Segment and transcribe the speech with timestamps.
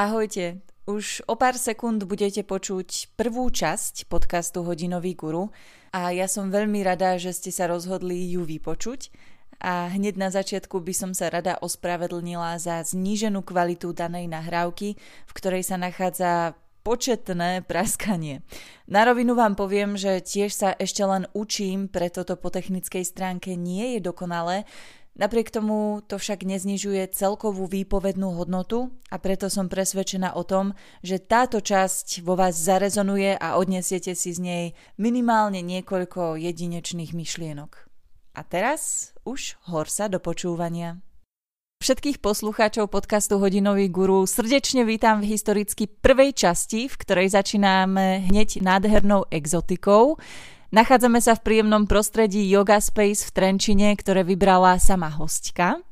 [0.00, 0.64] Ahojte.
[0.88, 5.52] Už o pár sekúnd budete počuť prvú časť podcastu Hodinový guru
[5.92, 9.12] a ja som veľmi rada, že ste sa rozhodli ju vypočuť
[9.60, 14.96] a hneď na začiatku by som sa rada ospravedlnila za zníženú kvalitu danej nahrávky,
[15.28, 18.40] v ktorej sa nachádza početné praskanie.
[18.88, 23.52] Na rovinu vám poviem, že tiež sa ešte len učím, preto to po technickej stránke
[23.52, 24.64] nie je dokonalé,
[25.20, 30.72] Napriek tomu to však neznižuje celkovú výpovednú hodnotu a preto som presvedčená o tom,
[31.04, 34.64] že táto časť vo vás zarezonuje a odnesiete si z nej
[34.96, 37.84] minimálne niekoľko jedinečných myšlienok.
[38.32, 41.04] A teraz už horsa do počúvania.
[41.84, 48.64] Všetkých poslucháčov podcastu Hodinový guru srdečne vítam v historicky prvej časti, v ktorej začíname hneď
[48.64, 50.16] nádhernou exotikou.
[50.70, 55.82] Nachádzame sa v príjemnom prostredí Yoga Space v Trenčine, ktoré vybrala sama hostka.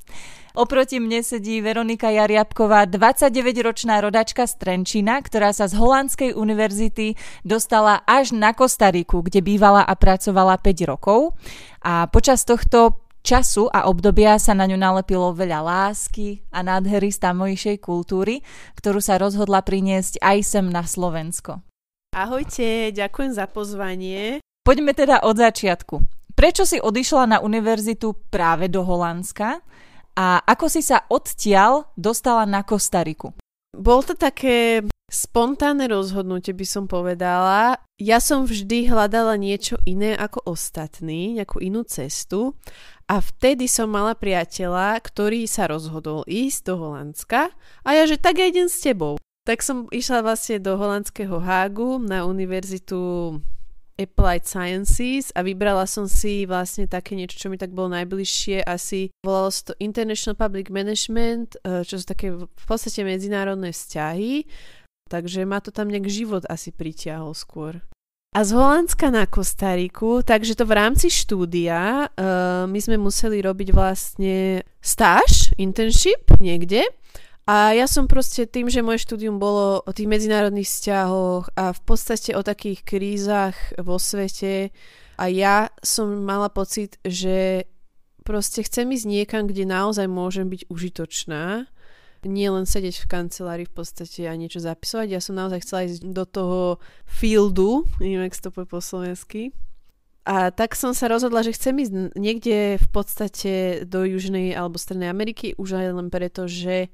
[0.54, 8.06] Oproti mne sedí Veronika Jariabková, 29-ročná rodačka z Trenčina, ktorá sa z Holandskej univerzity dostala
[8.06, 11.34] až na Kostariku, kde bývala a pracovala 5 rokov.
[11.82, 17.18] A počas tohto času a obdobia sa na ňu nalepilo veľa lásky a nádhery z
[17.18, 18.46] tamojšej kultúry,
[18.78, 21.66] ktorú sa rozhodla priniesť aj sem na Slovensko.
[22.14, 24.38] Ahojte, ďakujem za pozvanie.
[24.68, 25.96] Poďme teda od začiatku.
[26.36, 29.64] Prečo si odišla na univerzitu práve do Holandska
[30.12, 33.32] a ako si sa odtiaľ dostala na Kostariku?
[33.72, 37.80] Bol to také spontánne rozhodnutie, by som povedala.
[37.96, 42.52] Ja som vždy hľadala niečo iné ako ostatní, nejakú inú cestu.
[43.08, 48.36] A vtedy som mala priateľa, ktorý sa rozhodol ísť do Holandska a ja, že tak
[48.36, 49.16] ja idem s tebou.
[49.48, 53.32] Tak som išla vlastne do holandského Hágu na univerzitu
[53.98, 58.62] Applied Sciences a vybrala som si vlastne také niečo, čo mi tak bolo najbližšie.
[58.62, 64.46] Asi volalo sa to International Public Management, eh, čo sú také v podstate medzinárodné vzťahy.
[65.10, 67.82] Takže ma to tam nejak život asi pritiahol skôr.
[68.36, 73.72] A z Holandska na Kostariku, takže to v rámci štúdia uh, my sme museli robiť
[73.72, 76.84] vlastne stáž, internship niekde
[77.48, 81.80] a ja som proste tým, že moje štúdium bolo o tých medzinárodných vzťahoch a v
[81.80, 84.68] podstate o takých krízach vo svete
[85.16, 87.64] a ja som mala pocit, že
[88.20, 91.64] proste chcem ísť niekam, kde naozaj môžem byť užitočná.
[92.28, 95.08] Nie len sedieť v kancelárii v podstate a niečo zapisovať.
[95.08, 96.60] Ja som naozaj chcela ísť do toho
[97.08, 99.56] fieldu, neviem, ak to po slovensky.
[100.28, 103.52] A tak som sa rozhodla, že chcem ísť niekde v podstate
[103.88, 106.92] do Južnej alebo Strednej Ameriky, už aj len preto, že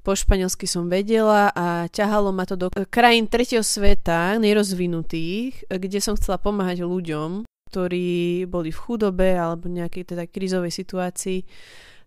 [0.00, 6.16] po španielsky som vedela a ťahalo ma to do krajín tretieho sveta, nerozvinutých, kde som
[6.16, 11.40] chcela pomáhať ľuďom, ktorí boli v chudobe alebo nejakej teda krízovej situácii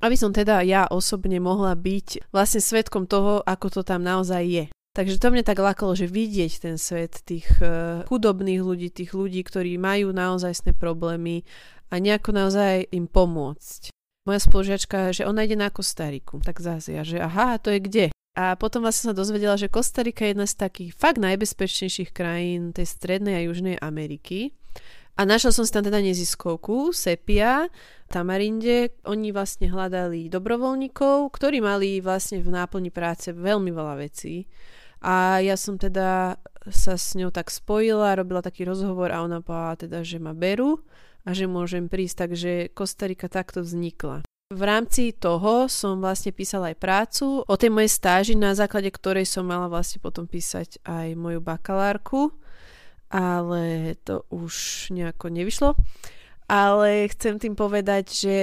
[0.04, 4.66] aby som teda ja osobne mohla byť vlastne svetkom toho, ako to tam naozaj je.
[4.94, 9.42] Takže to mne tak lákalo, že vidieť ten svet tých uh, chudobných ľudí, tých ľudí,
[9.42, 11.48] ktorí majú naozajstné problémy
[11.90, 13.93] a nejako naozaj im pomôcť
[14.24, 16.40] moja spolužiačka, že ona ide na Kostariku.
[16.40, 18.06] Tak zase ja, že aha, to je kde?
[18.34, 22.90] A potom vlastne sa dozvedela, že Kostarika je jedna z takých fakt najbezpečnejších krajín tej
[22.90, 24.58] strednej a južnej Ameriky.
[25.14, 27.70] A našla som si tam teda neziskovku, Sepia,
[28.10, 28.98] Tamarinde.
[29.06, 34.50] Oni vlastne hľadali dobrovoľníkov, ktorí mali vlastne v náplni práce veľmi veľa vecí.
[35.06, 36.42] A ja som teda
[36.74, 40.82] sa s ňou tak spojila, robila taký rozhovor a ona povedala teda, že ma berú
[41.24, 44.24] a že môžem prísť, takže Kostarika takto vznikla.
[44.54, 49.26] V rámci toho som vlastne písala aj prácu o tej mojej stáži, na základe ktorej
[49.26, 52.30] som mala vlastne potom písať aj moju bakalárku,
[53.10, 55.70] ale to už nejako nevyšlo.
[56.46, 58.38] Ale chcem tým povedať, že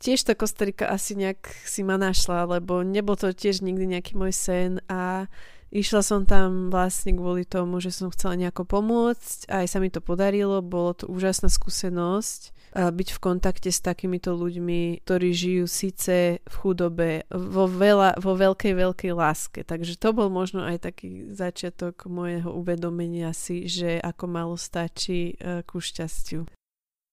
[0.00, 4.32] tiež tá Kostarika asi nejak si ma našla, lebo nebol to tiež nikdy nejaký môj
[4.32, 5.28] sen a
[5.72, 10.04] Išla som tam vlastne kvôli tomu, že som chcela nejako pomôcť, aj sa mi to
[10.04, 16.54] podarilo, bolo to úžasná skúsenosť byť v kontakte s takýmito ľuďmi, ktorí žijú síce v
[16.56, 19.60] chudobe, vo, veľa, vo veľkej, veľkej láske.
[19.60, 25.60] Takže to bol možno aj taký začiatok môjho uvedomenia si, že ako malo stačí e,
[25.68, 26.48] ku šťastiu.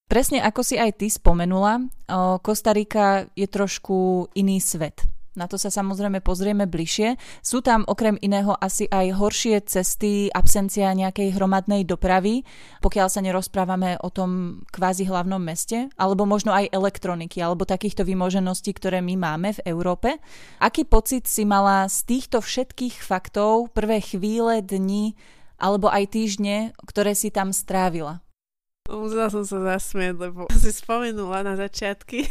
[0.10, 1.86] Presne ako si aj ty spomenula,
[2.42, 5.06] Kostarika je trošku iný svet
[5.38, 7.20] na to sa samozrejme pozrieme bližšie.
[7.46, 12.42] Sú tam okrem iného asi aj horšie cesty, absencia nejakej hromadnej dopravy,
[12.82, 18.74] pokiaľ sa nerozprávame o tom kvázi hlavnom meste, alebo možno aj elektroniky, alebo takýchto vymožeností,
[18.74, 20.18] ktoré my máme v Európe.
[20.58, 25.14] Aký pocit si mala z týchto všetkých faktov prvé chvíle, dni
[25.60, 28.24] alebo aj týždne, ktoré si tam strávila?
[28.90, 32.26] Musela som sa zasmieť, lebo si spomenula na začiatky.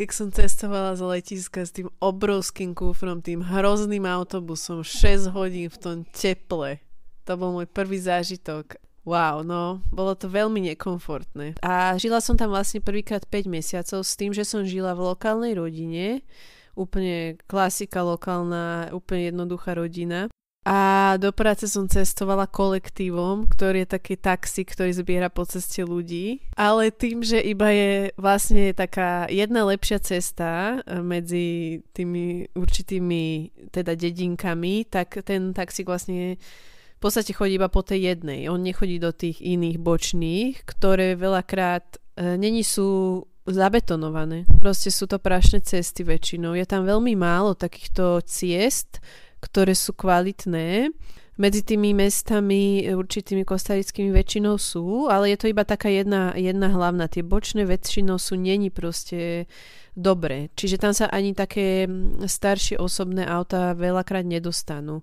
[0.00, 5.76] Keď som cestovala z letiska s tým obrovským kufrom, tým hrozným autobusom, 6 hodín v
[5.76, 6.80] tom teple.
[7.28, 8.80] To bol môj prvý zážitok.
[9.04, 11.60] Wow, no, bolo to veľmi nekomfortné.
[11.60, 15.52] A žila som tam vlastne prvýkrát 5 mesiacov s tým, že som žila v lokálnej
[15.60, 16.24] rodine,
[16.72, 20.32] úplne klasika lokálna, úplne jednoduchá rodina.
[20.60, 26.44] A do práce som cestovala kolektívom, ktorý je taký taxi, ktorý zbiera po ceste ľudí.
[26.52, 33.24] Ale tým, že iba je vlastne taká jedna lepšia cesta e, medzi tými určitými
[33.72, 38.52] teda dedinkami, tak ten taxík vlastne v podstate chodí iba po tej jednej.
[38.52, 44.44] On nechodí do tých iných bočných, ktoré veľakrát e, není sú zabetonované.
[44.60, 46.52] Proste sú to prašné cesty väčšinou.
[46.52, 49.00] Je tam veľmi málo takýchto ciest,
[49.40, 50.92] ktoré sú kvalitné.
[51.40, 57.08] Medzi tými mestami určitými kostarickými väčšinou sú, ale je to iba taká jedna, jedna hlavná.
[57.08, 59.48] Tie bočné väčšinou sú není proste
[59.96, 60.52] dobré.
[60.52, 61.88] Čiže tam sa ani také
[62.24, 65.00] staršie osobné auta veľakrát nedostanú.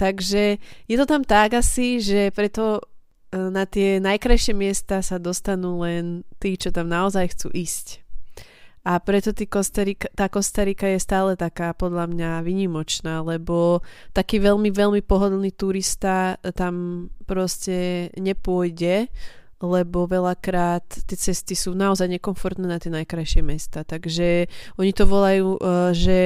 [0.00, 5.84] Takže je to tam tak asi, že preto e, na tie najkrajšie miesta sa dostanú
[5.84, 8.03] len tí, čo tam naozaj chcú ísť.
[8.84, 13.80] A preto Kostarika, tá Kostarika je stále taká podľa mňa vynimočná, lebo
[14.12, 19.08] taký veľmi, veľmi pohodlný turista tam proste nepôjde,
[19.64, 23.88] lebo veľakrát tie cesty sú naozaj nekomfortné na tie najkrajšie mesta.
[23.88, 26.20] Takže oni to volajú, eh, že,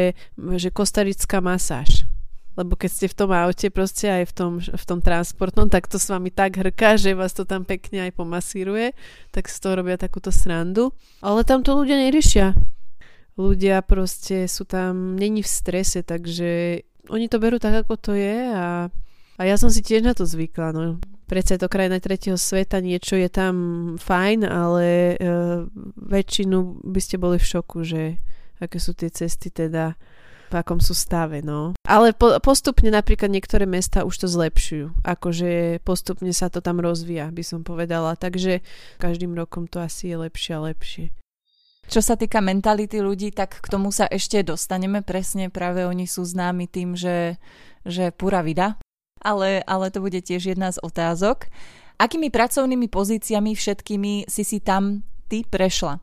[0.58, 2.11] že kostarická masáž
[2.58, 5.94] lebo keď ste v tom aute proste aj v tom, v tom transportnom, tak to
[5.94, 8.99] s vami tak hrká, že vás to tam pekne aj pomasíruje,
[9.31, 10.90] tak z toho robia takúto srandu.
[11.22, 12.58] Ale tam to ľudia neriešia.
[13.38, 18.50] Ľudia proste sú tam, není v strese, takže oni to berú tak, ako to je
[18.50, 18.90] a,
[19.38, 20.99] a ja som si tiež na to zvykla, no.
[21.31, 23.54] Predsa je to krajina tretieho sveta, niečo je tam
[24.02, 25.16] fajn, ale e,
[25.94, 28.19] väčšinu by ste boli v šoku, že
[28.58, 29.94] aké sú tie cesty teda
[30.49, 31.77] v akom sú stave, no.
[31.85, 35.05] Ale po, postupne napríklad niektoré mesta už to zlepšujú.
[35.05, 38.17] Akože postupne sa to tam rozvíja, by som povedala.
[38.17, 38.65] Takže
[38.97, 41.05] každým rokom to asi je lepšie a lepšie.
[41.89, 45.49] Čo sa týka mentality ľudí, tak k tomu sa ešte dostaneme presne.
[45.49, 47.41] Práve oni sú známi tým, že,
[47.85, 48.77] že pura vida.
[49.25, 51.49] Ale, ale to bude tiež jedna z otázok.
[51.99, 55.99] Akými pracovnými pozíciami všetkými si si tam ty prešla?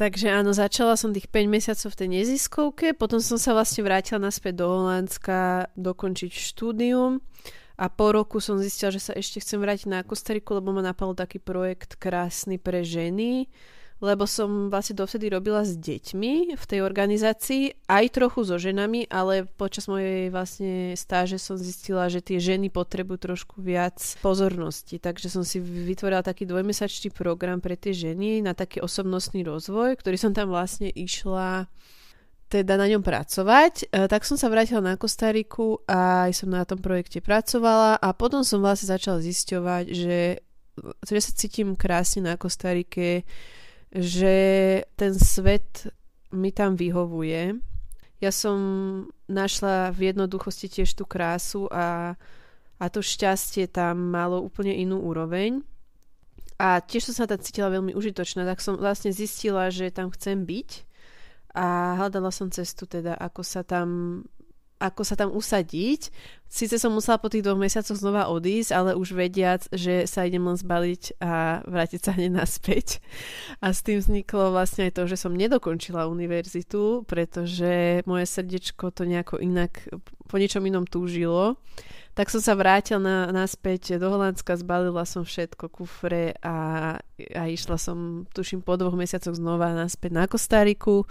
[0.00, 4.16] Takže áno, začala som tých 5 mesiacov v tej neziskovke, potom som sa vlastne vrátila
[4.16, 7.20] naspäť do Holandska dokončiť štúdium
[7.76, 11.12] a po roku som zistila, že sa ešte chcem vrátiť na Kostariku, lebo ma napadol
[11.12, 13.52] taký projekt krásny pre ženy,
[14.00, 19.44] lebo som vlastne dovtedy robila s deťmi v tej organizácii, aj trochu so ženami, ale
[19.44, 25.44] počas mojej vlastne stáže som zistila, že tie ženy potrebujú trošku viac pozornosti, takže som
[25.44, 30.48] si vytvorila taký dvojmesačný program pre tie ženy na taký osobnostný rozvoj, ktorý som tam
[30.48, 31.68] vlastne išla
[32.50, 36.66] teda na ňom pracovať, e, tak som sa vrátila na Kostariku a aj som na
[36.66, 40.42] tom projekte pracovala a potom som vlastne začala zisťovať, že,
[41.06, 43.22] že sa cítim krásne na Kostarike,
[43.90, 44.34] že
[44.94, 45.90] ten svet
[46.30, 47.58] mi tam vyhovuje.
[48.22, 48.58] Ja som
[49.26, 52.14] našla v jednoduchosti tiež tú krásu a,
[52.78, 55.64] a to šťastie tam malo úplne inú úroveň.
[56.60, 60.44] A tiež som sa tam cítila veľmi užitočná, tak som vlastne zistila, že tam chcem
[60.44, 60.90] byť
[61.56, 64.20] a hľadala som cestu teda, ako sa tam
[64.80, 66.08] ako sa tam usadiť.
[66.50, 70.42] Sice som musela po tých dvoch mesiacoch znova odísť, ale už vediac, že sa idem
[70.42, 72.98] len zbaliť a vrátiť sa hneď naspäť.
[73.62, 79.06] A s tým vzniklo vlastne aj to, že som nedokončila univerzitu, pretože moje srdiečko to
[79.06, 79.84] nejako inak,
[80.26, 81.60] po niečom inom túžilo.
[82.18, 87.78] Tak som sa vrátila na, naspäť do Holandska, zbalila som všetko, kufre a, a išla
[87.78, 91.06] som, tuším, po dvoch mesiacoch znova naspäť na Kostariku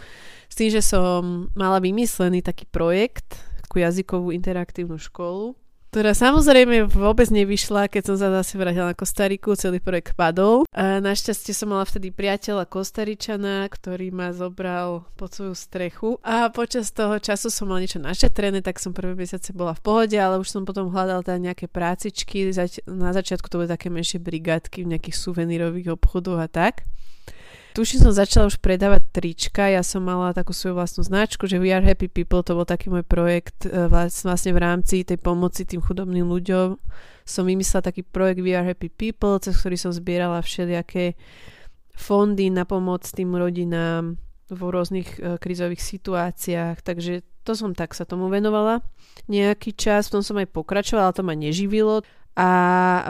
[0.51, 5.53] s tým, že som mala vymyslený taký projekt, takú jazykovú interaktívnu školu,
[5.93, 10.65] ktorá samozrejme vôbec nevyšla, keď som sa zase vrátila na Kostariku, celý projekt padol.
[10.73, 16.89] A našťastie som mala vtedy priateľa Kostaričana, ktorý ma zobral pod svoju strechu a počas
[16.93, 20.49] toho času som mala niečo našetrené, tak som prvé mesiace bola v pohode, ale už
[20.49, 22.49] som potom hľadala teda nejaké prácičky,
[22.89, 26.89] na začiatku to boli také menšie brigádky v nejakých suvenírových obchodoch a tak.
[27.77, 31.69] Tuším som začala už predávať trička, ja som mala takú svoju vlastnú značku, že We
[31.69, 35.77] Are Happy People, to bol taký môj projekt e, vlastne v rámci tej pomoci tým
[35.77, 36.81] chudobným ľuďom.
[37.29, 41.13] Som vymyslela taký projekt We Are Happy People, cez ktorý som zbierala všelijaké
[41.93, 44.17] fondy na pomoc tým rodinám
[44.49, 48.81] vo rôznych uh, krizových situáciách, takže to som tak sa tomu venovala
[49.29, 52.01] nejaký čas, potom som aj pokračovala, to ma neživilo
[52.33, 52.49] a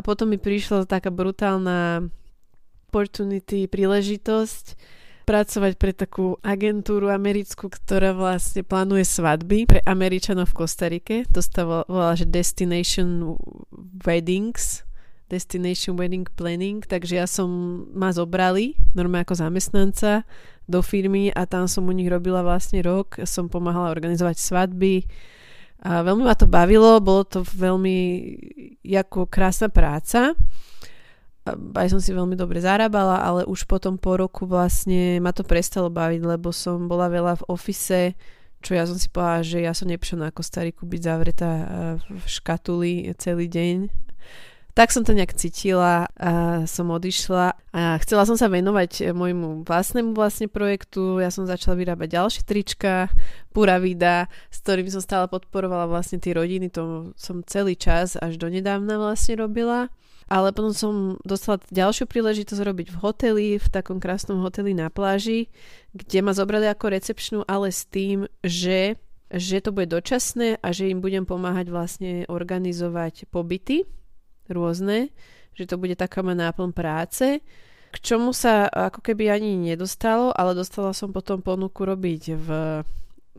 [0.04, 2.10] potom mi prišla taká brutálna
[2.90, 4.74] opportunity, príležitosť
[5.30, 11.16] pracovať pre takú agentúru americkú, ktorá vlastne plánuje svadby pre Američanov v Kostarike.
[11.30, 13.38] To sa volá, že Destination
[14.02, 14.82] Weddings.
[15.30, 17.46] Destination Wedding Planning, takže ja som
[17.94, 20.26] ma zobrali normálne ako zamestnanca
[20.66, 23.22] do firmy a tam som u nich robila vlastne rok.
[23.30, 25.06] Som pomáhala organizovať svadby,
[25.80, 27.98] a veľmi ma to bavilo, bolo to veľmi
[28.84, 30.36] ako krásna práca.
[31.48, 35.88] Aj som si veľmi dobre zarábala, ale už potom po roku vlastne ma to prestalo
[35.88, 38.02] baviť, lebo som bola veľa v ofise,
[38.60, 41.52] čo ja som si povedala, že ja som nepšená ako starý byť zavretá
[42.06, 43.78] v škatuli celý deň
[44.80, 50.16] tak som to nejak cítila a som odišla a chcela som sa venovať môjmu vlastnému
[50.16, 51.20] vlastne projektu.
[51.20, 53.12] Ja som začala vyrábať ďalšie trička,
[53.52, 56.72] Pura Vida, s ktorými som stále podporovala vlastne tie rodiny.
[56.80, 59.92] To som celý čas až do nedávna vlastne robila.
[60.30, 60.94] Ale potom som
[61.26, 65.50] dostala ďalšiu príležitosť robiť v hoteli, v takom krásnom hoteli na pláži,
[65.98, 70.90] kde ma zobrali ako recepčnú, ale s tým, že že to bude dočasné a že
[70.90, 73.86] im budem pomáhať vlastne organizovať pobyty
[74.50, 75.14] rôzne,
[75.54, 77.38] že to bude taká ma náplň práce,
[77.90, 82.48] k čomu sa ako keby ani nedostalo, ale dostala som potom ponuku robiť v,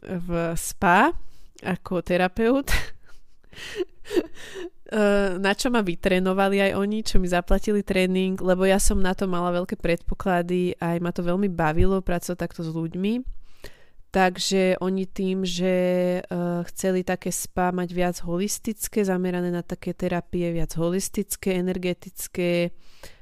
[0.03, 0.29] v
[0.59, 1.13] spa
[1.63, 2.71] ako terapeut.
[5.39, 9.31] na čo ma vytrénovali aj oni, čo mi zaplatili tréning, lebo ja som na to
[9.31, 13.23] mala veľké predpoklady aj ma to veľmi bavilo pracovať takto s ľuďmi.
[14.11, 15.75] Takže oni tým, že
[16.19, 22.75] uh, chceli také spa mať viac holistické, zamerané na také terapie viac holistické, energetické,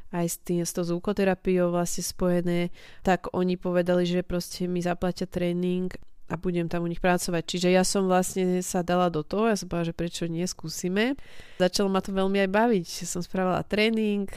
[0.09, 2.73] aj s, tým, s tou zúkoterapiou vlastne spojené,
[3.05, 5.93] tak oni povedali, že proste mi zaplatia tréning
[6.29, 7.43] a budem tam u nich pracovať.
[7.45, 11.17] Čiže ja som vlastne sa dala do toho, ja som povedala, že prečo nie, skúsime.
[11.57, 12.89] Začalo ma to veľmi aj baviť.
[13.09, 14.29] Som spravila tréning,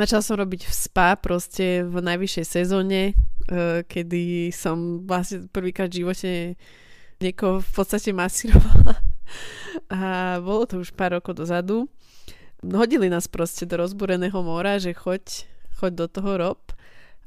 [0.00, 6.00] Začala som robiť v spa proste v najvyššej sezóne, uh, kedy som vlastne prvýkrát v
[6.00, 6.30] živote
[7.20, 8.96] niekoho v podstate masírovala.
[9.92, 10.00] A
[10.40, 11.84] bolo to už pár rokov dozadu.
[12.64, 15.44] Hodili nás proste do rozbúreného mora, že choď,
[15.76, 16.60] choď do toho rob.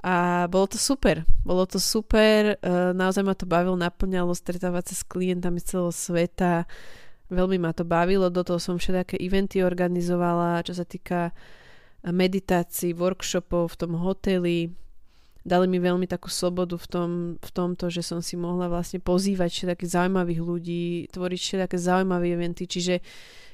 [0.03, 1.23] A bolo to super.
[1.47, 2.59] Bolo to super.
[2.59, 6.67] Uh, naozaj ma to bavilo, naplňalo stretávať sa s klientami z celého sveta.
[7.31, 8.27] Veľmi ma to bavilo.
[8.27, 11.31] Do toho som všetké eventy organizovala, čo sa týka
[12.03, 14.75] meditácií, workshopov v tom hoteli.
[15.43, 19.51] Dali mi veľmi takú slobodu v, tom, v tomto, že som si mohla vlastne pozývať
[19.51, 23.03] všetkých zaujímavých ľudí, tvoriť všetké zaujímavé eventy, čiže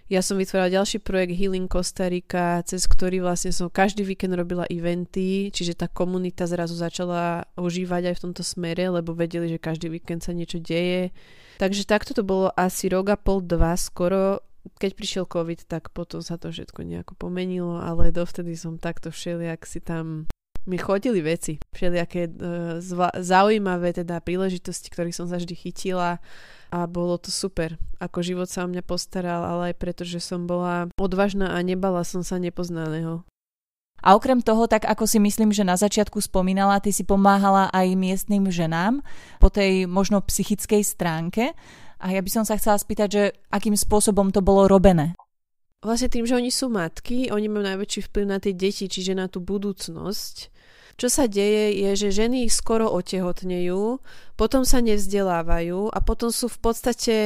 [0.09, 4.65] ja som vytvorila ďalší projekt Healing Costa Rica, cez ktorý vlastne som každý víkend robila
[4.65, 9.93] eventy, čiže tá komunita zrazu začala užívať aj v tomto smere, lebo vedeli, že každý
[9.93, 11.13] víkend sa niečo deje.
[11.61, 14.41] Takže takto to bolo asi rok a pol, dva skoro
[14.75, 19.63] keď prišiel COVID, tak potom sa to všetko nejako pomenilo, ale dovtedy som takto všelijak
[19.63, 20.27] si tam
[20.67, 22.33] mi chodili veci, všelijaké uh,
[22.83, 26.19] zva- zaujímavé teda príležitosti, ktorých som sa vždy chytila
[26.69, 27.75] a bolo to super.
[27.97, 32.05] Ako život sa o mňa postaral, ale aj preto, že som bola odvážna a nebala
[32.05, 33.25] som sa nepoznaného.
[33.99, 37.99] A okrem toho, tak ako si myslím, že na začiatku spomínala, ty si pomáhala aj
[37.99, 39.03] miestnym ženám
[39.43, 41.51] po tej možno psychickej stránke.
[41.99, 45.19] A ja by som sa chcela spýtať, že akým spôsobom to bolo robené?
[45.83, 49.27] Vlastne tým, že oni sú matky, oni majú najväčší vplyv na tie deti, čiže na
[49.27, 50.51] tú budúcnosť.
[50.99, 54.03] Čo sa deje je, že ženy skoro otehotnejú,
[54.35, 57.17] potom sa nevzdelávajú a potom sú v podstate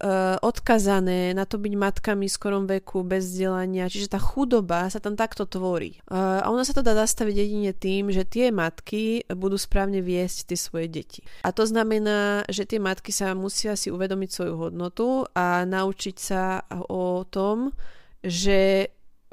[0.00, 4.96] uh, odkazané na to byť matkami v skorom veku, bez vzdelania, čiže tá chudoba sa
[4.96, 6.00] tam takto tvorí.
[6.08, 10.48] Uh, a ona sa to dá zastaviť jedine tým, že tie matky budú správne viesť
[10.48, 11.20] tie svoje deti.
[11.44, 16.64] A to znamená, že tie matky sa musia si uvedomiť svoju hodnotu a naučiť sa
[16.88, 17.76] o tom,
[18.24, 18.90] že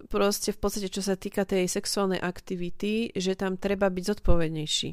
[0.07, 4.89] proste v podstate, čo sa týka tej sexuálnej aktivity, že tam treba byť zodpovednejší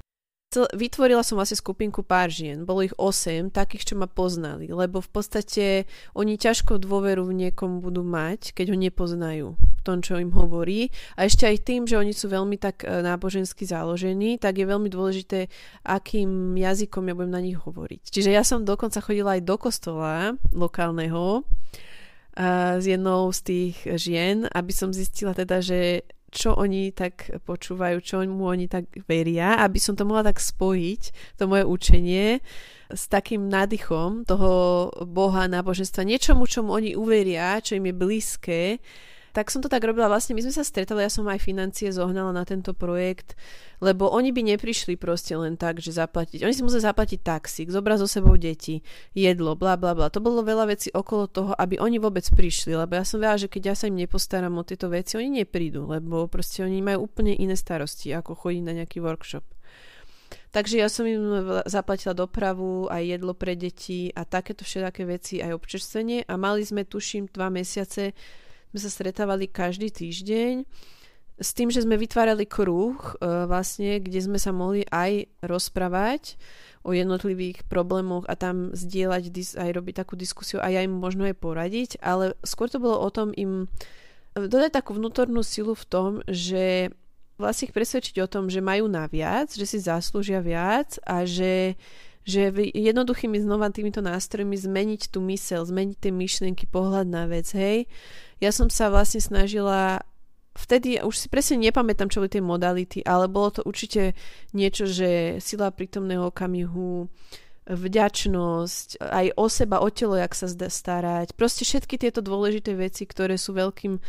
[0.61, 2.69] vytvorila som vlastne skupinku pár žien.
[2.69, 4.69] Bolo ich 8, takých, čo ma poznali.
[4.69, 5.65] Lebo v podstate
[6.13, 10.93] oni ťažko dôveru v niekom budú mať, keď ho nepoznajú v tom, čo im hovorí.
[11.17, 14.93] A ešte aj tým, že oni sú veľmi tak e, nábožensky založení, tak je veľmi
[14.93, 15.49] dôležité,
[15.89, 18.13] akým jazykom ja budem na nich hovoriť.
[18.13, 21.43] Čiže ja som dokonca chodila aj do kostola lokálneho
[22.79, 28.25] s jednou z tých žien, aby som zistila teda, že čo oni tak počúvajú, čo
[28.25, 32.41] mu oni tak veria, aby som to mohla tak spojiť, to moje učenie,
[32.89, 38.61] s takým nádychom toho Boha, náboženstva, niečomu, čomu oni uveria, čo im je blízke,
[39.33, 40.13] tak som to tak robila.
[40.13, 43.33] Vlastne my sme sa stretali, ja som aj financie zohnala na tento projekt,
[43.81, 46.45] lebo oni by neprišli proste len tak, že zaplatiť.
[46.45, 48.85] Oni si museli zaplatiť taxík, zobrať so sebou deti,
[49.17, 50.13] jedlo, bla bla bla.
[50.13, 53.49] To bolo veľa vecí okolo toho, aby oni vôbec prišli, lebo ja som vedela, že
[53.49, 57.33] keď ja sa im nepostaram o tieto veci, oni neprídu, lebo proste oni majú úplne
[57.33, 59.43] iné starosti, ako chodiť na nejaký workshop.
[60.53, 65.57] Takže ja som im zaplatila dopravu, aj jedlo pre deti a takéto všetké veci, aj
[65.57, 68.13] občerstvenie a mali sme, tuším, dva mesiace,
[68.73, 70.65] sme sa stretávali každý týždeň
[71.43, 73.15] s tým, že sme vytvárali kruh, e,
[73.45, 76.37] vlastne, kde sme sa mohli aj rozprávať
[76.83, 81.39] o jednotlivých problémoch a tam zdieľať, aj robiť takú diskusiu a ja im možno aj
[81.39, 83.71] poradiť, ale skôr to bolo o tom im
[84.35, 86.89] dodať takú vnútornú silu v tom, že
[87.37, 91.77] vlastne ich presvedčiť o tom, že majú naviac, že si zaslúžia viac a že,
[92.25, 97.91] že jednoduchými znova týmito nástrojmi zmeniť tú mysel, zmeniť tie myšlienky, pohľad na vec, hej.
[98.43, 100.03] Ja som sa vlastne snažila
[100.53, 104.13] vtedy už si presne nepamätám, čo boli tie modality, ale bolo to určite
[104.53, 107.09] niečo, že sila prítomného okamihu,
[107.63, 111.39] vďačnosť, aj o seba, o telo, jak sa zdá starať.
[111.39, 114.01] Proste všetky tieto dôležité veci, ktoré sú veľkým e,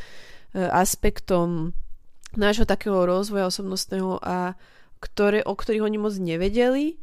[0.74, 1.72] aspektom
[2.34, 4.58] nášho takého rozvoja osobnostného a
[4.98, 6.98] ktoré, o ktorých oni moc nevedeli.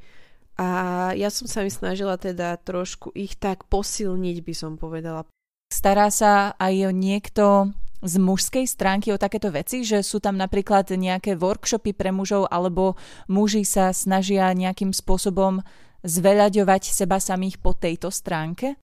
[0.59, 0.69] A
[1.15, 5.23] ja som sa mi snažila teda trošku ich tak posilniť, by som povedala.
[5.71, 7.71] Stará sa aj niekto
[8.03, 12.97] z mužskej stránky o takéto veci, že sú tam napríklad nejaké workshopy pre mužov alebo
[13.29, 15.63] muži sa snažia nejakým spôsobom
[16.03, 18.81] zveľaďovať seba samých po tejto stránke?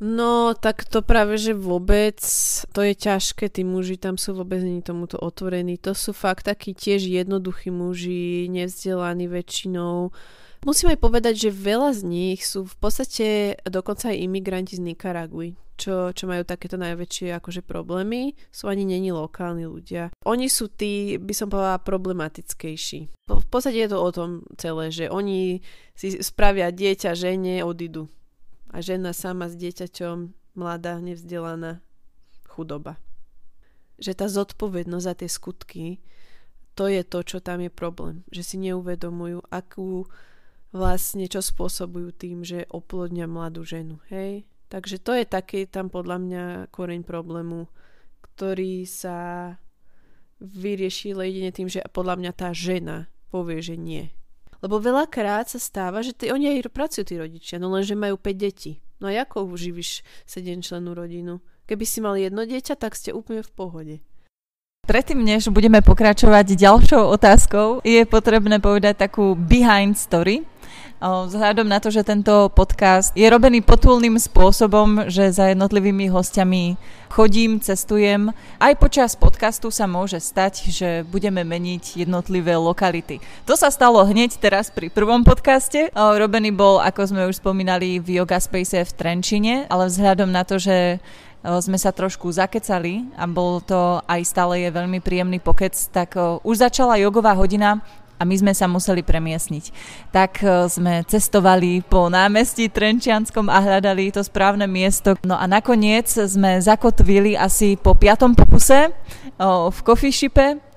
[0.00, 2.16] No, tak to práve, že vôbec,
[2.72, 5.76] to je ťažké, tí muži tam sú vôbec není tomuto otvorení.
[5.84, 10.08] To sú fakt takí tiež jednoduchí muži, nevzdelaní väčšinou.
[10.60, 15.56] Musím aj povedať, že veľa z nich sú v podstate dokonca aj imigranti z Nikaraguj,
[15.80, 20.12] čo, čo majú takéto najväčšie akože problémy, sú ani není lokálni ľudia.
[20.28, 23.00] Oni sú tí, by som povedala, problematickejší.
[23.32, 25.64] V podstate je to o tom celé, že oni
[25.96, 28.12] si spravia dieťa, žene, odídu
[28.68, 30.16] a žena sama s dieťaťom,
[30.60, 31.80] mladá, nevzdelaná,
[32.52, 33.00] chudoba.
[33.96, 35.86] Že tá zodpovednosť za tie skutky,
[36.76, 38.28] to je to, čo tam je problém.
[38.28, 40.04] Že si neuvedomujú, akú
[40.70, 43.98] vlastne, čo spôsobujú tým, že oplodňa mladú ženu.
[44.10, 44.46] Hej?
[44.70, 47.66] Takže to je taký tam podľa mňa koreň problému,
[48.22, 49.18] ktorý sa
[50.40, 54.14] vyrieši jedine tým, že podľa mňa tá žena povie, že nie.
[54.60, 58.36] Lebo veľakrát sa stáva, že tí, oni aj pracujú tí rodičia, no lenže majú 5
[58.36, 58.80] detí.
[59.00, 61.40] No a ako uživíš 7 členú rodinu?
[61.64, 63.96] Keby si mal jedno dieťa, tak ste úplne v pohode.
[64.84, 70.44] Predtým, než budeme pokračovať ďalšou otázkou, je potrebné povedať takú behind story.
[71.00, 76.76] Vzhľadom na to, že tento podcast je robený potulným spôsobom, že za jednotlivými hostiami
[77.08, 78.28] chodím, cestujem.
[78.60, 83.16] Aj počas podcastu sa môže stať, že budeme meniť jednotlivé lokality.
[83.48, 85.88] To sa stalo hneď teraz pri prvom podcaste.
[85.96, 90.60] Robený bol, ako sme už spomínali, v Yoga Space v Trenčine, ale vzhľadom na to,
[90.60, 91.00] že
[91.40, 96.12] sme sa trošku zakecali a bol to aj stále je veľmi príjemný pokec, tak
[96.44, 97.80] už začala jogová hodina
[98.20, 99.64] a my sme sa museli premiesniť.
[100.12, 105.16] Tak e, sme cestovali po námestí Trenčianskom a hľadali to správne miesto.
[105.24, 108.92] No a nakoniec sme zakotvili asi po piatom pokuse
[109.40, 110.69] v coffee shipe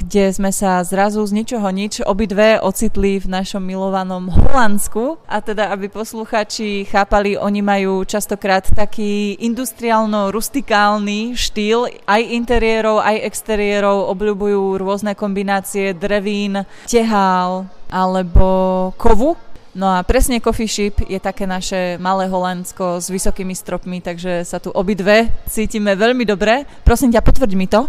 [0.00, 5.20] kde sme sa zrazu z ničoho nič obidve ocitli v našom milovanom Holandsku.
[5.28, 14.08] A teda, aby posluchači chápali, oni majú častokrát taký industriálno-rustikálny štýl, aj interiérov, aj exteriérov,
[14.16, 19.36] obľúbujú rôzne kombinácie drevín, tehál alebo kovu.
[19.70, 24.58] No a presne Coffee Ship je také naše malé Holandsko s vysokými stropmi, takže sa
[24.58, 26.66] tu obidve cítime veľmi dobre.
[26.82, 27.86] Prosím ťa, potvrď mi to.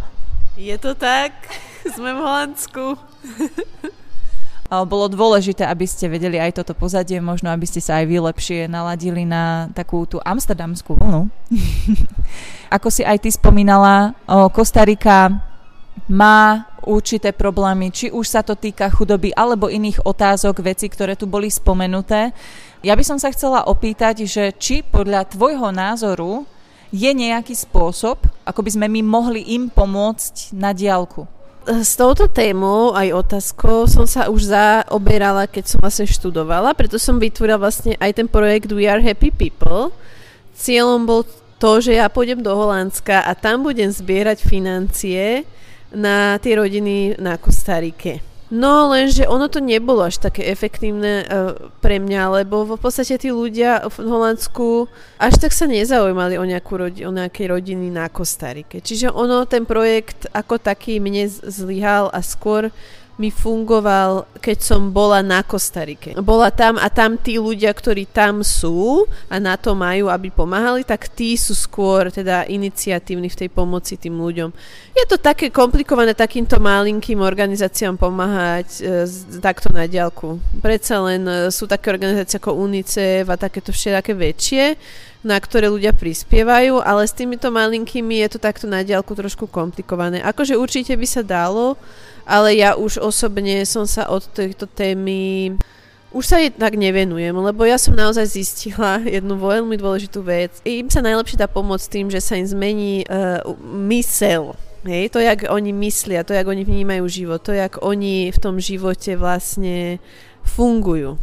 [0.61, 1.33] Je to tak.
[1.97, 2.83] Sme v Holandsku.
[4.87, 8.59] bolo dôležité, aby ste vedeli aj toto pozadie, možno aby ste sa aj vy lepšie
[8.71, 11.27] naladili na takú tú amsterdamskú vlnu.
[12.75, 14.15] Ako si aj ty spomínala,
[14.55, 15.27] Kostarika
[16.07, 21.27] má určité problémy, či už sa to týka chudoby alebo iných otázok, veci, ktoré tu
[21.27, 22.31] boli spomenuté.
[22.79, 26.47] Ja by som sa chcela opýtať, že či podľa tvojho názoru
[26.95, 31.40] je nejaký spôsob, ako by sme my mohli im pomôcť na diálku?
[31.67, 37.21] S touto témou aj otázkou som sa už zaoberala, keď som vlastne študovala, preto som
[37.21, 39.93] vytvorila vlastne aj ten projekt We Are Happy People.
[40.57, 41.21] Cieľom bol
[41.61, 45.45] to, že ja pôjdem do Holandska a tam budem zbierať financie
[45.93, 48.30] na tie rodiny na Kostarike.
[48.51, 53.31] No lenže ono to nebolo až také efektívne uh, pre mňa, lebo v podstate tí
[53.31, 58.83] ľudia v Holandsku až tak sa nezaujímali o, nejakú rodi- o nejakej rodiny na Kostarike.
[58.83, 62.75] Čiže ono, ten projekt ako taký mne zlyhal a skôr
[63.21, 66.17] mi fungoval, keď som bola na Kostarike.
[66.17, 70.81] Bola tam a tam tí ľudia, ktorí tam sú a na to majú, aby pomáhali,
[70.81, 74.49] tak tí sú skôr teda iniciatívni v tej pomoci tým ľuďom.
[74.97, 79.05] Je to také komplikované takýmto malinkým organizáciám pomáhať e,
[79.37, 80.41] takto na diálku.
[80.57, 84.63] Predsa len e, sú také organizácie ako UNICEF a takéto všetké väčšie,
[85.21, 90.17] na ktoré ľudia prispievajú, ale s týmito malinkými je to takto na diálku trošku komplikované.
[90.25, 91.77] Akože určite by sa dalo,
[92.31, 95.51] ale ja už osobne som sa od tejto témy
[96.11, 100.59] už sa jej tak nevenujem, lebo ja som naozaj zistila jednu veľmi dôležitú vec.
[100.67, 103.39] Im sa najlepšie dá pomôcť tým, že sa im zmení uh,
[103.87, 104.59] mysel.
[104.83, 108.57] Hej, to, jak oni myslia, to, jak oni vnímajú život, to, jak oni v tom
[108.59, 110.01] živote vlastne
[110.43, 111.21] fungujú.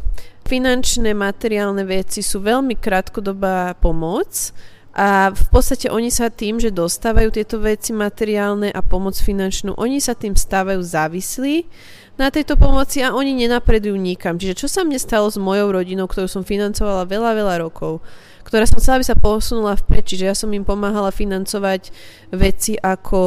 [0.49, 4.57] Finančné, materiálne veci sú veľmi krátkodobá pomoc
[4.99, 10.03] a v podstate oni sa tým, že dostávajú tieto veci materiálne a pomoc finančnú, oni
[10.03, 11.71] sa tým stávajú závislí
[12.19, 14.43] na tejto pomoci a oni nenapredujú nikam.
[14.43, 18.03] Čiže čo sa mne stalo s mojou rodinou, ktorú som financovala veľa, veľa rokov?
[18.49, 21.93] Ktorá som chcela, aby sa posunula vpred, čiže ja som im pomáhala financovať
[22.33, 23.21] veci ako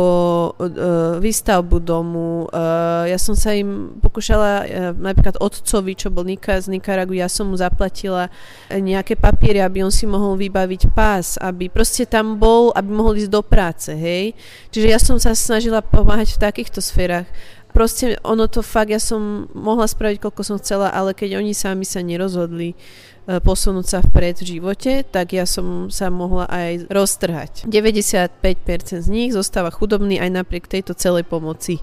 [0.57, 4.65] uh, výstavbu domu, uh, ja som sa im pokúšala uh,
[4.97, 8.33] napríklad otcovi, čo bol Nika z Nikaragu, ja som mu zaplatila
[8.73, 13.29] nejaké papiery, aby on si mohol vybaviť pás, aby proste tam bol, aby mohol ísť
[13.29, 14.33] do práce, hej.
[14.73, 17.29] Čiže ja som sa snažila pomáhať v takýchto sférach
[17.71, 21.87] proste ono to fakt, ja som mohla spraviť, koľko som chcela, ale keď oni sami
[21.87, 22.75] sa nerozhodli
[23.20, 27.69] E, posunúť sa vpred v živote, tak ja som sa mohla aj roztrhať.
[27.69, 31.79] 95% z nich zostáva chudobný aj napriek tejto celej pomoci.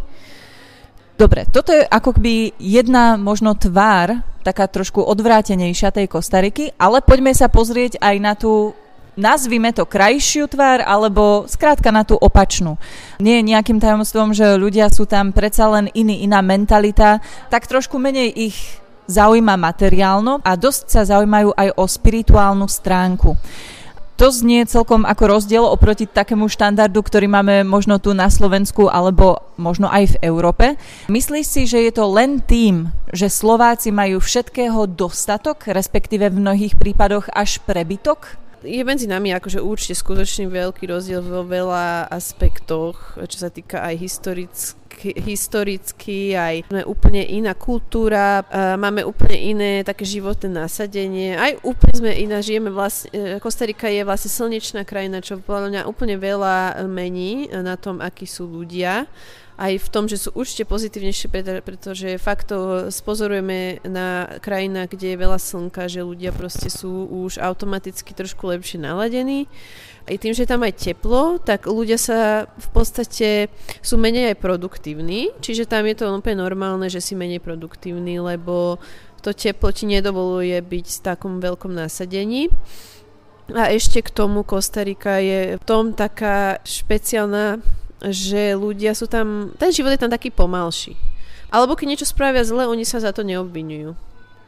[1.18, 7.34] Dobre, toto je ako by jedna možno tvár, taká trošku odvrátenejšia tej Kostariky, ale poďme
[7.34, 8.76] sa pozrieť aj na tú
[9.18, 12.78] nazvime to krajšiu tvár, alebo skrátka na tú opačnú.
[13.18, 17.18] Nie je nejakým tajomstvom, že ľudia sú tam predsa len iný, iná mentalita,
[17.50, 23.34] tak trošku menej ich zaujíma materiálno a dosť sa zaujímajú aj o spirituálnu stránku.
[24.18, 29.38] To znie celkom ako rozdiel oproti takému štandardu, ktorý máme možno tu na Slovensku alebo
[29.54, 30.74] možno aj v Európe.
[31.06, 36.74] Myslíš si, že je to len tým, že Slováci majú všetkého dostatok, respektíve v mnohých
[36.74, 38.47] prípadoch až prebytok?
[38.62, 43.94] Je medzi nami akože určite skutočne veľký rozdiel vo veľa aspektoch, čo sa týka aj
[43.98, 48.42] historicky, historicky aj máme úplne iná kultúra,
[48.74, 54.02] máme úplne iné také životné nasadenie, aj úplne sme iná, žijeme vlastne, e, Kostarika je
[54.02, 59.06] vlastne slnečná krajina, čo podľa mňa úplne veľa mení na tom, akí sú ľudia
[59.58, 61.26] aj v tom, že sú určite pozitívnejšie,
[61.66, 67.42] pretože fakt to spozorujeme na krajinách, kde je veľa slnka, že ľudia proste sú už
[67.42, 69.50] automaticky trošku lepšie naladení.
[70.06, 73.50] Aj tým, že tam aj teplo, tak ľudia sa v podstate
[73.82, 78.78] sú menej aj produktívni, čiže tam je to úplne normálne, že si menej produktívny, lebo
[79.26, 82.46] to teplo ti nedovoluje byť v takom veľkom nasadení.
[83.50, 87.58] A ešte k tomu Kostarika je v tom taká špeciálna
[88.06, 90.94] že ľudia sú tam, ten život je tam taký pomalší.
[91.48, 93.96] Alebo keď niečo spravia zle, oni sa za to neobvinujú.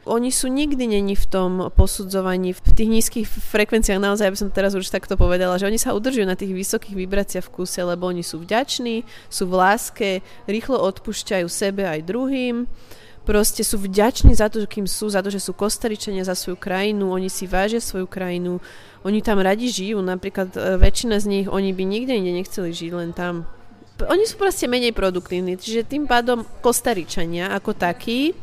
[0.01, 4.73] Oni sú nikdy není v tom posudzovaní, v tých nízkych frekvenciách, naozaj by som teraz
[4.73, 8.25] už takto povedala, že oni sa udržujú na tých vysokých vibráciách v kuse, lebo oni
[8.25, 10.09] sú vďační, sú v láske,
[10.49, 12.65] rýchlo odpúšťajú sebe aj druhým
[13.21, 17.13] proste sú vďační za to, kým sú, za to, že sú kostaričania za svoju krajinu,
[17.13, 18.57] oni si vážia svoju krajinu,
[19.05, 22.91] oni tam radi žijú, napríklad e, väčšina z nich, oni by nikde inde nechceli žiť,
[22.93, 23.45] len tam.
[24.01, 28.33] Oni sú proste menej produktívni, čiže tým pádom kostaričania ako takí,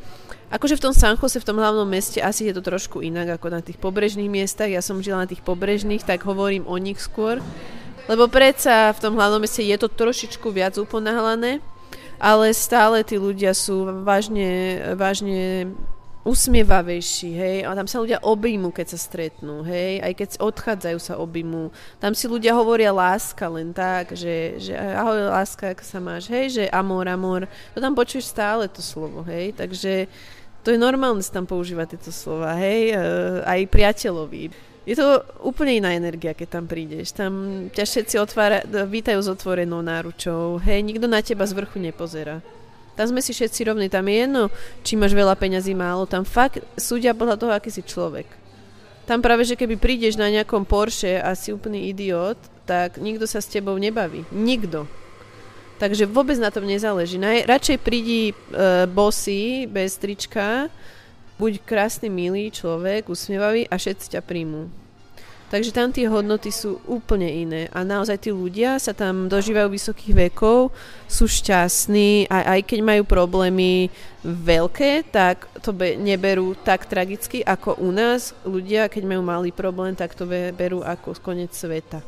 [0.55, 3.61] akože v tom San v tom hlavnom meste, asi je to trošku inak ako na
[3.61, 4.71] tých pobrežných miestach.
[4.71, 7.43] Ja som žila na tých pobrežných, tak hovorím o nich skôr.
[8.09, 11.61] Lebo predsa v tom hlavnom meste je to trošičku viac uponáhlané
[12.18, 15.70] ale stále tí ľudia sú vážne, vážne
[16.28, 21.16] usmievavejší, hej, a tam sa ľudia objímu, keď sa stretnú, hej, aj keď odchádzajú sa
[21.16, 21.72] objímu.
[21.96, 26.46] Tam si ľudia hovoria láska len tak, že, že ahoj láska, ako sa máš, hej,
[26.52, 30.04] že amor, amor, to tam počuješ stále to slovo, hej, takže
[30.66, 33.00] to je normálne si tam používať tieto slova, hej, e,
[33.48, 34.52] aj priateľovi.
[34.88, 37.12] Je to úplne iná energia, keď tam prídeš.
[37.12, 37.33] Tam
[37.68, 40.57] ťa všetci otvára, vítajú s otvorenou náručou.
[40.64, 42.40] Hej, nikto na teba z vrchu nepozerá.
[42.96, 43.92] Tam sme si všetci rovní.
[43.92, 44.42] Tam je jedno,
[44.81, 46.09] či máš veľa peňazí, málo.
[46.09, 48.24] Tam fakt súdia podľa toho, aký si človek.
[49.05, 53.44] Tam práve, že keby prídeš na nejakom Porsche a si úplný idiot, tak nikto sa
[53.44, 54.24] s tebou nebaví.
[54.33, 54.88] Nikto.
[55.77, 57.20] Takže vôbec na tom nezáleží.
[57.20, 58.35] Radšej prídi e,
[58.88, 60.72] bosy, bez trička,
[61.38, 64.66] buď krásny, milý človek, usmievavý a všetci ťa príjmú.
[65.48, 70.29] Takže tam tie hodnoty sú úplne iné a naozaj tí ľudia sa tam dožívajú vysokých
[70.29, 70.68] vekov,
[71.09, 73.88] sú šťastní a aj keď majú problémy
[74.20, 78.37] veľké, tak to be, neberú tak tragicky ako u nás.
[78.44, 82.05] Ľudia, keď majú malý problém, tak to be, berú ako koniec sveta.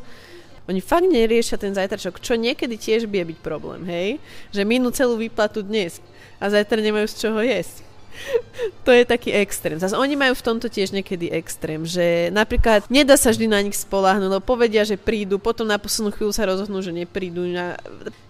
[0.69, 4.21] Oni fakt neriešia ten zajtračok, čo niekedy tiež vie byť problém, hej?
[4.53, 5.97] Že minú celú výplatu dnes
[6.37, 7.90] a zajtra nemajú z čoho jesť.
[8.87, 9.79] to je taký extrém.
[9.79, 13.77] Zase oni majú v tomto tiež niekedy extrém, že napríklad nedá sa vždy na nich
[13.77, 17.47] spolahnúť, lebo povedia, že prídu, potom na poslednú chvíľu sa rozhodnú, že neprídu.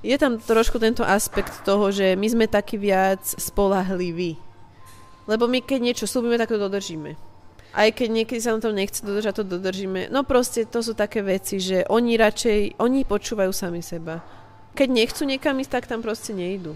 [0.05, 4.39] Je tam trošku tento aspekt toho, že my sme takí viac spolahliví.
[5.29, 7.15] Lebo my keď niečo slúbime, tak to dodržíme.
[7.71, 10.11] Aj keď niekedy sa na to nechce dodržať, to dodržíme.
[10.11, 14.27] No proste to sú také veci, že oni radšej, oni počúvajú sami seba.
[14.75, 16.75] Keď nechcú niekam ísť, tak tam proste nejdu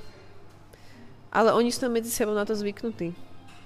[1.35, 3.11] ale oni sú medzi sebou na to zvyknutí.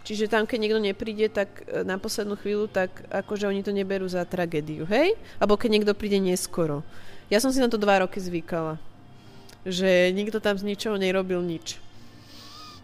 [0.08, 4.08] Čiže tam, keď niekto nepríde, tak e, na poslednú chvíľu, tak akože oni to neberú
[4.08, 5.12] za tragédiu, hej?
[5.36, 6.80] Alebo keď niekto príde neskoro.
[7.28, 8.80] Ja som si na to dva roky zvykala.
[9.68, 11.76] Že nikto tam z ničoho nerobil nič.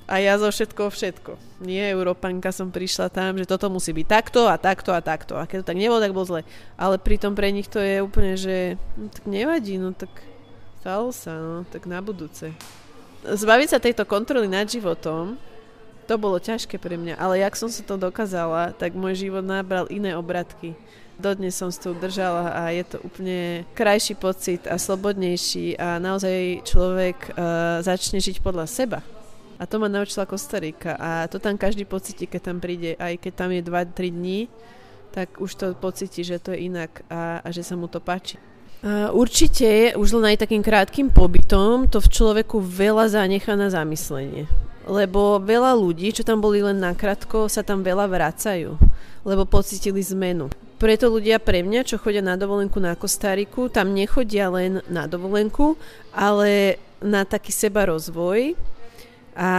[0.04, 1.64] A ja zo všetko všetko.
[1.64, 5.40] Nie, Európanka som prišla tam, že toto musí byť takto a takto a takto.
[5.40, 6.42] A keď to tak nebolo, tak bolo zle.
[6.76, 10.12] Ale pritom pre nich to je úplne, že no, tak nevadí, no tak
[10.84, 12.52] stalo sa, no tak na budúce
[13.24, 15.40] zbaviť sa tejto kontroly nad životom,
[16.04, 19.88] to bolo ťažké pre mňa, ale jak som sa to dokázala, tak môj život nabral
[19.88, 20.76] iné obratky.
[21.16, 26.66] Dodnes som s to udržala a je to úplne krajší pocit a slobodnejší a naozaj
[26.66, 29.00] človek uh, začne žiť podľa seba.
[29.56, 33.32] A to ma naučila Kostarika a to tam každý pocíti, keď tam príde, aj keď
[33.32, 34.40] tam je 2-3 dní,
[35.14, 38.36] tak už to pocíti, že to je inak a, a že sa mu to páči.
[39.16, 44.44] Určite už len aj takým krátkým pobytom to v človeku veľa zanecha na zamyslenie.
[44.84, 48.76] Lebo veľa ľudí, čo tam boli len nakrátko, sa tam veľa vracajú,
[49.24, 50.52] lebo pocitili zmenu.
[50.76, 55.80] Preto ľudia pre mňa, čo chodia na dovolenku na Kostariku, tam nechodia len na dovolenku,
[56.12, 58.52] ale na taký seba rozvoj
[59.32, 59.52] a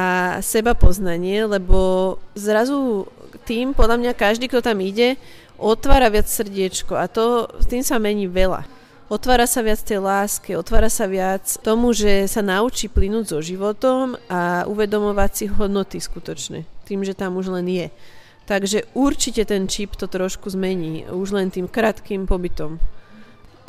[0.46, 3.10] seba poznanie, lebo zrazu
[3.50, 5.18] tým, podľa mňa každý, kto tam ide,
[5.58, 8.85] otvára viac srdiečko a to, tým sa mení veľa.
[9.06, 14.18] Otvára sa viac tej láske, otvára sa viac tomu, že sa naučí plynúť so životom
[14.26, 16.66] a uvedomovať si hodnoty skutočne.
[16.90, 17.88] Tým, že tam už len je.
[18.50, 22.82] Takže určite ten čip to trošku zmení, už len tým krátkým pobytom.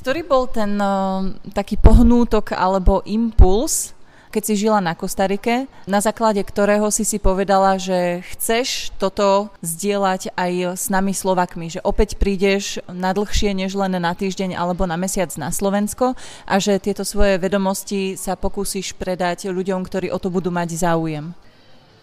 [0.00, 3.95] Ktorý bol ten uh, taký pohnútok alebo impuls,
[4.36, 10.36] keď si žila na Kostarike, na základe ktorého si si povedala, že chceš toto zdieľať
[10.36, 15.00] aj s nami Slovakmi, že opäť prídeš na dlhšie než len na týždeň alebo na
[15.00, 16.12] mesiac na Slovensko
[16.44, 21.32] a že tieto svoje vedomosti sa pokúsiš predať ľuďom, ktorí o to budú mať záujem.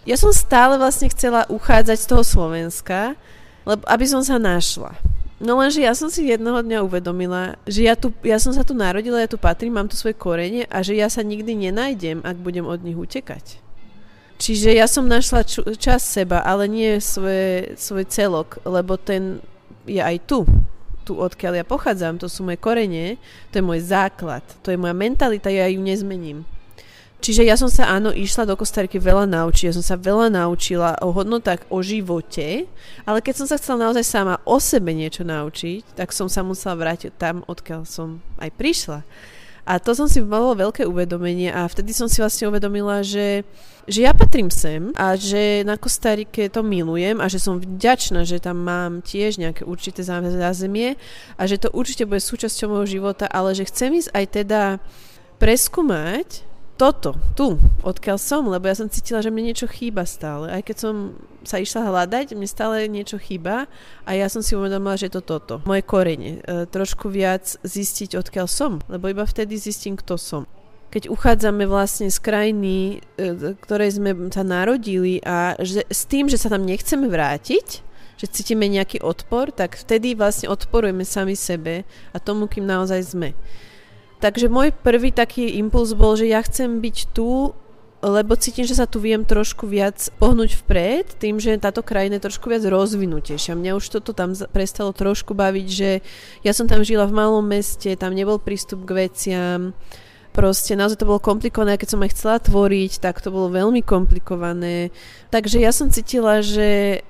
[0.09, 3.13] Ja som stále vlastne chcela uchádzať z toho Slovenska,
[3.61, 4.97] lebo aby som sa našla.
[5.43, 8.71] No lenže ja som si jednoho dňa uvedomila, že ja, tu, ja som sa tu
[8.71, 12.39] narodila, ja tu patrím, mám tu svoje korene a že ja sa nikdy nenájdem, ak
[12.39, 13.59] budem od nich utekať.
[14.39, 19.43] Čiže ja som našla ču, čas seba, ale nie svoje, svoj celok, lebo ten
[19.83, 20.47] je aj tu.
[21.03, 23.19] Tu, odkiaľ ja pochádzam, to sú moje korene,
[23.51, 26.47] to je môj základ, to je moja mentalita, ja ju nezmením.
[27.23, 30.99] Čiže ja som sa áno išla do Kostariky veľa naučiť, ja som sa veľa naučila
[30.99, 32.67] o hodnotách o živote,
[33.07, 36.75] ale keď som sa chcela naozaj sama o sebe niečo naučiť, tak som sa musela
[36.75, 39.07] vrátiť tam, odkiaľ som aj prišla.
[39.63, 43.47] A to som si malo veľké uvedomenie a vtedy som si vlastne uvedomila, že,
[43.87, 48.43] že ja patrím sem a že na Kostarike to milujem a že som vďačná, že
[48.43, 50.99] tam mám tiež nejaké určité zázemie
[51.39, 54.61] a že to určite bude súčasťou môjho života, ale že chcem ísť aj teda
[55.39, 56.52] preskúmať,
[56.83, 60.51] toto, tu, odkiaľ som, lebo ja som cítila, že mne niečo chýba stále.
[60.51, 61.15] Aj keď som
[61.47, 63.71] sa išla hľadať, mne stále niečo chýba
[64.03, 65.63] a ja som si uvedomila, že je to toto.
[65.63, 66.43] Moje korene.
[66.43, 70.43] E, trošku viac zistiť, odkiaľ som, lebo iba vtedy zistím, kto som.
[70.91, 76.35] Keď uchádzame vlastne z krajiny, e, ktorej sme sa narodili a že, s tým, že
[76.35, 77.67] sa tam nechceme vrátiť,
[78.19, 83.31] že cítime nejaký odpor, tak vtedy vlastne odporujeme sami sebe a tomu, kým naozaj sme.
[84.23, 87.51] Takže môj prvý taký impuls bol, že ja chcem byť tu,
[87.99, 92.31] lebo cítim, že sa tu viem trošku viac pohnúť vpred, tým, že táto krajina je
[92.31, 93.59] trošku viac rozvinutejšia.
[93.59, 95.99] Mňa už toto tam prestalo trošku baviť, že
[96.39, 99.75] ja som tam žila v malom meste, tam nebol prístup k veciam,
[100.31, 104.95] proste naozaj to bolo komplikované, keď som aj chcela tvoriť, tak to bolo veľmi komplikované.
[105.35, 107.03] Takže ja som cítila, že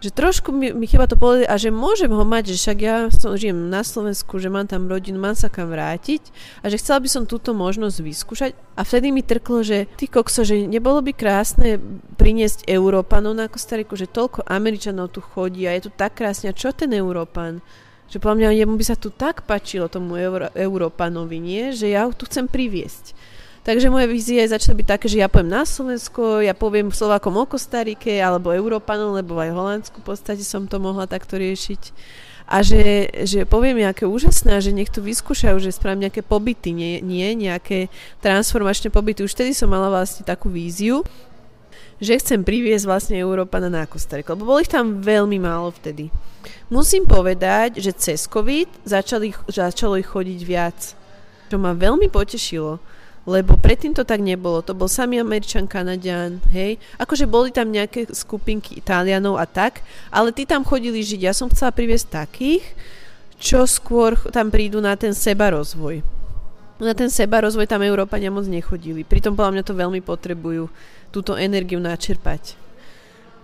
[0.00, 2.96] že trošku mi, mi chyba to povedať a že môžem ho mať, že však ja
[3.12, 6.24] som, žijem na Slovensku, že mám tam rodinu, mám sa kam vrátiť
[6.64, 10.40] a že chcela by som túto možnosť vyskúšať a vtedy mi trklo, že ty kokso,
[10.40, 11.76] že nebolo by krásne
[12.16, 16.56] priniesť Európanov na Kostariku, že toľko Američanov tu chodí a je tu tak krásne a
[16.56, 17.60] čo ten Európan?
[18.10, 21.70] Že podľa mňa jemu by sa tu tak páčilo tomu Euró- Európanovi, nie?
[21.70, 23.14] Že ja ho tu chcem priviesť.
[23.70, 27.46] Takže moje vízie začali byť také, že ja poviem na Slovensko, ja poviem Slovákom o
[27.46, 31.94] Kostarike alebo Európanom, lebo aj Holandsku v podstate som to mohla takto riešiť.
[32.50, 36.98] A že, že poviem nejaké úžasné, že nech to vyskúšajú, že spravím nejaké pobyty, nie,
[36.98, 37.86] nie nejaké
[38.18, 39.22] transformačné pobyty.
[39.22, 41.06] Už vtedy som mala vlastne takú víziu,
[42.02, 46.10] že chcem priviesť vlastne Európana na Kostariku, lebo boli ich tam veľmi málo vtedy.
[46.74, 50.98] Musím povedať, že cez COVID začali, začalo ich chodiť viac,
[51.46, 52.98] čo ma veľmi potešilo
[53.30, 54.58] lebo predtým to tak nebolo.
[54.66, 56.82] To bol samý Američan, Kanadian, hej.
[56.98, 61.20] Akože boli tam nejaké skupinky Italianov a tak, ale tí tam chodili žiť.
[61.22, 62.66] Ja som chcela priviesť takých,
[63.38, 66.02] čo skôr tam prídu na ten seba rozvoj.
[66.82, 69.06] Na ten seba rozvoj tam Európania moc nechodili.
[69.06, 70.66] Pritom podľa mňa to veľmi potrebujú
[71.14, 72.58] túto energiu načerpať.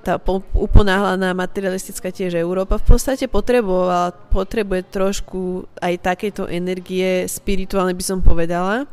[0.02, 0.18] Tá
[0.54, 8.18] uponáhlaná materialistická tiež Európa v podstate potrebovala, potrebuje trošku aj takejto energie spirituálne by som
[8.22, 8.86] povedala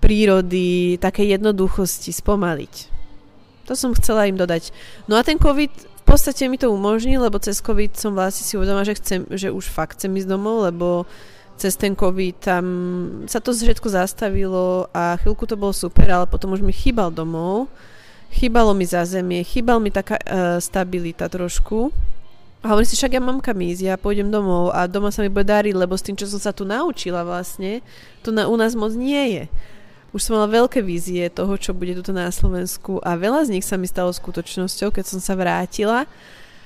[0.00, 2.74] prírody, také jednoduchosti spomaliť.
[3.66, 4.70] To som chcela im dodať.
[5.10, 8.54] No a ten COVID v podstate mi to umožní, lebo cez COVID som vlastne si
[8.54, 11.02] uvedomila, že, chcem, že už fakt chcem ísť domov, lebo
[11.58, 12.64] cez ten COVID tam
[13.26, 17.66] sa to všetko zastavilo a chvíľku to bolo super, ale potom už mi chýbal domov.
[18.30, 21.90] Chýbalo mi zázemie, chýbal mi taká uh, stabilita trošku.
[22.62, 25.30] A hovorím si, však ja mám kam ísť, ja pôjdem domov a doma sa mi
[25.30, 27.82] bude dariť, lebo s tým, čo som sa tu naučila vlastne,
[28.22, 29.44] to na, u nás moc nie je
[30.16, 33.68] už som mala veľké vízie toho, čo bude tu na Slovensku a veľa z nich
[33.68, 36.08] sa mi stalo skutočnosťou, keď som sa vrátila.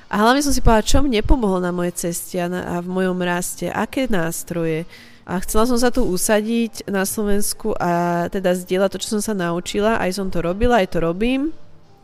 [0.07, 2.87] A hlavne som si povedala, čo mi nepomohlo na mojej ceste a, na, a v
[2.87, 4.87] mojom raste, aké nástroje.
[5.27, 9.35] A chcela som sa tu usadiť na Slovensku a teda zdieľať to, čo som sa
[9.35, 9.99] naučila.
[9.99, 11.51] Aj som to robila, aj to robím.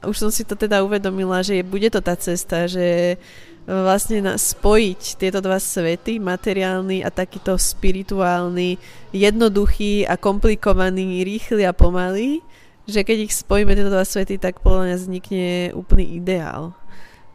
[0.03, 3.19] Už som si to teda uvedomila, že bude to tá cesta, že
[3.67, 8.79] vlastne spojiť tieto dva svety, materiálny a takýto spirituálny,
[9.11, 12.41] jednoduchý a komplikovaný, rýchly a pomalý,
[12.87, 16.79] že keď ich spojíme tieto dva svety, tak podľa mňa vznikne úplný ideál.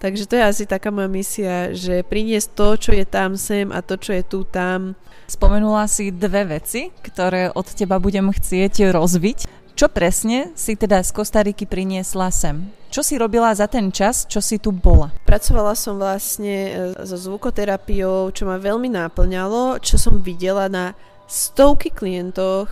[0.02, 3.86] Takže to je asi taká moja misia, že priniesť to, čo je tam sem a
[3.86, 4.98] to, čo je tu tam.
[5.30, 9.61] Spomenula si dve veci, ktoré od teba budem chcieť rozviť.
[9.82, 12.70] Čo presne si teda z Kostariky priniesla sem?
[12.94, 15.10] Čo si robila za ten čas, čo si tu bola?
[15.26, 20.94] Pracovala som vlastne e, so zvukoterapiou, čo ma veľmi náplňalo, čo som videla na
[21.26, 22.70] stovky klientoch,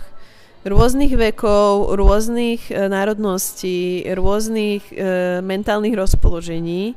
[0.62, 6.94] rôznych vekov, rôznych e, národností, rôznych e, mentálnych rozpoložení,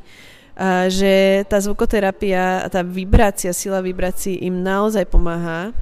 [0.54, 5.74] a že tá zvukoterapia, tá vibrácia, sila vibrácií im naozaj pomáha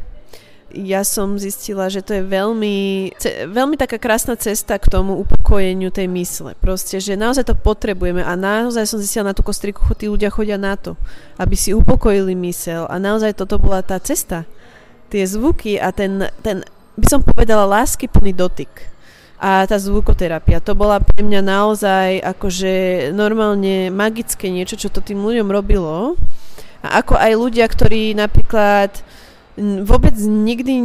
[0.74, 3.12] ja som zistila, že to je veľmi,
[3.52, 6.56] veľmi taká krásna cesta k tomu upokojeniu tej mysle.
[6.58, 10.56] Proste, že naozaj to potrebujeme a naozaj som zistila na tú kostriku, tí ľudia chodia
[10.56, 10.96] na to,
[11.36, 14.48] aby si upokojili mysel a naozaj toto bola tá cesta.
[15.12, 16.64] Tie zvuky a ten, ten
[16.96, 18.92] by som povedala, láskyplný dotyk
[19.42, 20.62] a tá zvukoterapia.
[20.62, 26.14] To bola pre mňa naozaj akože normálne magické niečo, čo to tým ľuďom robilo.
[26.86, 29.02] A ako aj ľudia, ktorí napríklad
[29.60, 30.76] vôbec nikdy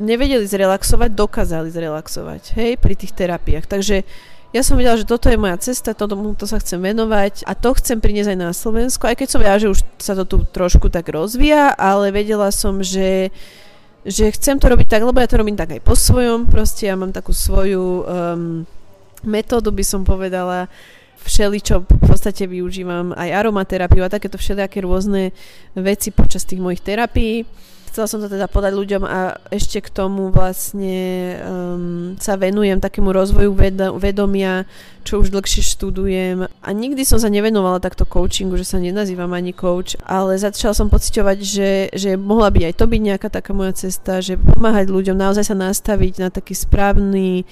[0.00, 3.66] nevedeli zrelaxovať, dokázali zrelaxovať, hej, pri tých terapiách.
[3.66, 4.06] Takže
[4.50, 7.70] ja som vedela, že toto je moja cesta, to, to sa chcem venovať a to
[7.78, 10.90] chcem priniesť aj na Slovensku, aj keď som vedela, že už sa to tu trošku
[10.90, 13.30] tak rozvíja, ale vedela som, že
[14.00, 16.96] že chcem to robiť tak, lebo ja to robím tak aj po svojom, proste ja
[16.96, 18.64] mám takú svoju um,
[19.20, 20.72] metódu, by som povedala,
[21.24, 25.36] všeličo v podstate využívam aj aromaterapiu a takéto všelijaké rôzne
[25.76, 27.44] veci počas tých mojich terapií.
[27.90, 33.10] Chcela som to teda podať ľuďom a ešte k tomu vlastne um, sa venujem takému
[33.10, 34.62] rozvoju ved- vedomia,
[35.02, 36.46] čo už dlhšie študujem.
[36.46, 40.86] A nikdy som sa nevenovala takto coachingu, že sa nenazývam ani coach, ale začala som
[40.86, 45.18] pociťovať, že, že mohla by aj to byť nejaká taká moja cesta, že pomáhať ľuďom,
[45.18, 47.42] naozaj sa nastaviť na taký správny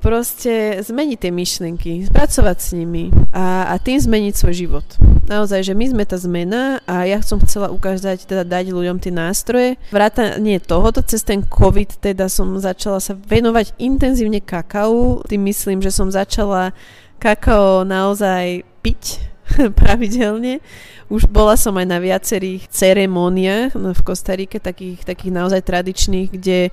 [0.00, 4.86] proste zmeniť tie myšlienky, spracovať s nimi a, a tým zmeniť svoj život.
[5.28, 9.12] Naozaj, že my sme tá zmena a ja som chcela ukázať, teda dať ľuďom tie
[9.14, 9.78] nástroje.
[9.94, 15.22] Vrátanie tohoto, cez ten COVID teda som začala sa venovať intenzívne kakao.
[15.28, 16.74] Tým myslím, že som začala
[17.20, 19.20] kakao naozaj piť
[19.78, 20.64] pravidelne.
[21.10, 26.70] Už bola som aj na viacerých ceremóniách v Kostarike, takých, takých naozaj tradičných, kde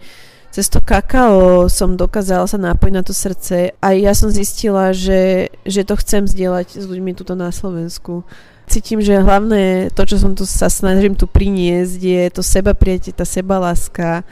[0.52, 5.54] cez to kakao som dokázala sa nápojiť na to srdce a ja som zistila, že,
[5.68, 8.26] že to chcem zdieľať s ľuďmi tuto na Slovensku.
[8.68, 13.16] Cítim, že hlavné to, čo som tu sa snažím tu priniesť, je to seba prijatie,
[13.16, 14.28] tá seba láska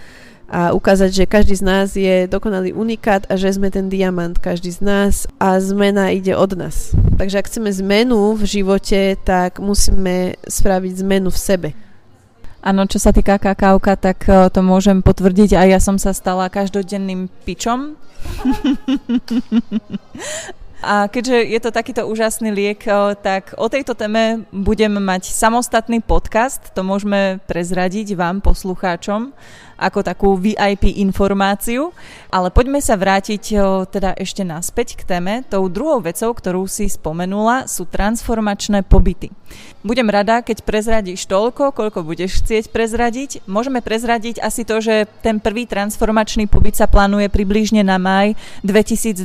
[0.45, 4.70] a ukázať, že každý z nás je dokonalý unikát a že sme ten diamant, každý
[4.70, 6.93] z nás a zmena ide od nás.
[7.18, 11.70] Takže ak chceme zmenu v živote, tak musíme spraviť zmenu v sebe.
[12.66, 16.49] Áno, čo sa týka kakávka, tak eh, to môžem potvrdiť a ja som sa stala
[16.49, 17.93] každodenným pičom.
[20.86, 26.01] A keďže je to takýto úžasný liek, eh, tak o tejto téme budem mať samostatný
[26.01, 29.34] podcast, to môžeme prezradiť vám, poslucháčom,
[29.76, 31.91] ako takú VIP informáciu.
[32.32, 35.43] Ale poďme sa vrátiť eh, teda ešte naspäť k téme.
[35.47, 39.32] Tou druhou vecou, ktorú si spomenula, sú transformačné pobyty.
[39.86, 43.45] Budem rada, keď prezradíš toľko, koľko budeš chcieť prezradiť.
[43.45, 48.34] Môžeme prezradiť asi to, že ten prvý transformačný pobyt sa plánuje približne na maj
[48.65, 49.21] 2022.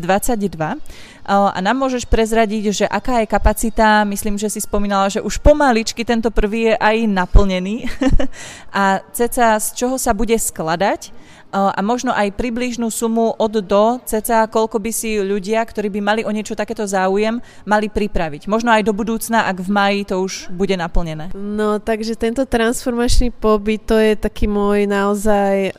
[1.31, 6.03] A nám môžeš prezradiť, že aká je kapacita, myslím, že si spomínala, že už pomaličky
[6.03, 7.87] tento prvý je aj naplnený.
[8.75, 11.13] a ceca z čoho sa bude skladať
[11.51, 16.23] a možno aj približnú sumu od do, ceca koľko by si ľudia, ktorí by mali
[16.23, 18.47] o niečo takéto záujem, mali pripraviť.
[18.47, 21.35] Možno aj do budúcna, ak v maji to už bude naplnené.
[21.35, 25.75] No, takže tento transformačný pobyt, to je taký môj naozaj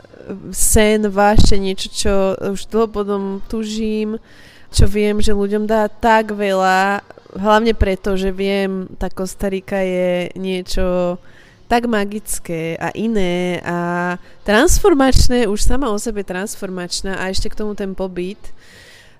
[0.51, 2.13] sen, vášte, niečo, čo
[2.51, 4.19] už dlhobodom tužím,
[4.71, 7.03] čo viem, že ľuďom dá tak veľa,
[7.35, 11.15] hlavne preto, že viem, tá Kostarika je niečo
[11.71, 17.79] tak magické a iné a transformačné, už sama o sebe transformačná a ešte k tomu
[17.79, 18.51] ten pobyt,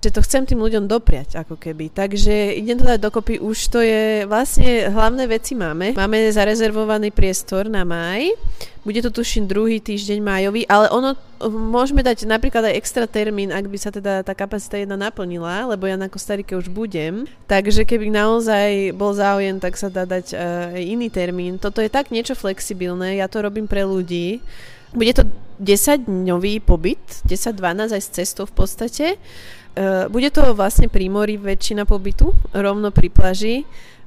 [0.02, 1.94] že to chcem tým ľuďom dopriať, ako keby.
[1.94, 5.94] Takže idem to dať dokopy, už to je, vlastne hlavné veci máme.
[5.94, 8.34] Máme zarezervovaný priestor na maj,
[8.82, 11.14] bude to tuším druhý týždeň májový, ale ono
[11.46, 15.86] môžeme dať napríklad aj extra termín, ak by sa teda tá kapacita jedna naplnila, lebo
[15.86, 17.30] ja na Kostarike už budem.
[17.46, 20.42] Takže keby naozaj bol záujem, tak sa dá dať uh,
[20.82, 21.62] iný termín.
[21.62, 24.42] Toto je tak niečo flexibilné, ja to robím pre ľudí.
[24.98, 25.30] Bude to
[25.60, 29.06] 10-dňový pobyt, 10-12 aj s cestou v podstate.
[29.72, 33.56] Uh, bude to vlastne pri mori väčšina pobytu, rovno pri plaži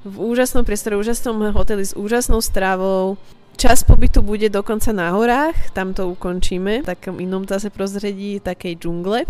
[0.04, 3.16] v úžasnom priestore, úžasnom hoteli s úžasnou stravou,
[3.54, 8.82] Čas pobytu bude dokonca na horách, tam to ukončíme, v takom inom zase prostredí, takej
[8.82, 9.22] džungle,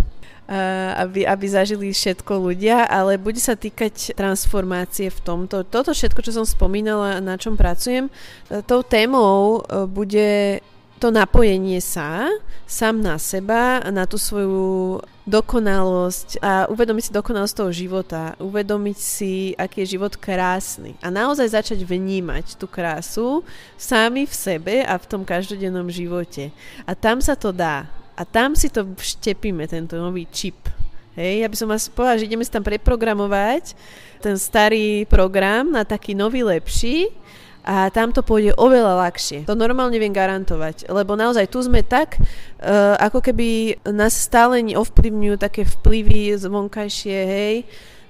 [0.96, 5.68] aby, aby zažili všetko ľudia, ale bude sa týkať transformácie v tomto.
[5.68, 8.12] Toto všetko, čo som spomínala, na čom pracujem, e,
[8.64, 10.60] tou témou e, bude
[10.98, 12.30] to napojenie sa
[12.64, 19.32] sám na seba, na tú svoju dokonalosť a uvedomiť si dokonalosť toho života, uvedomiť si,
[19.56, 23.40] aký je život krásny a naozaj začať vnímať tú krásu
[23.80, 26.52] sami v sebe a v tom každodennom živote.
[26.84, 27.88] A tam sa to dá.
[28.14, 30.56] A tam si to vštepíme, tento nový čip.
[31.18, 33.74] Hej, ja by som vás povedala, že ideme si tam preprogramovať
[34.18, 37.12] ten starý program na taký nový, lepší,
[37.64, 39.48] a tam to pôjde oveľa ľahšie.
[39.48, 45.36] To normálne viem garantovať, lebo naozaj tu sme tak, uh, ako keby nás stále ovplyvňujú
[45.40, 47.56] také vplyvy zvonkajšie, hej,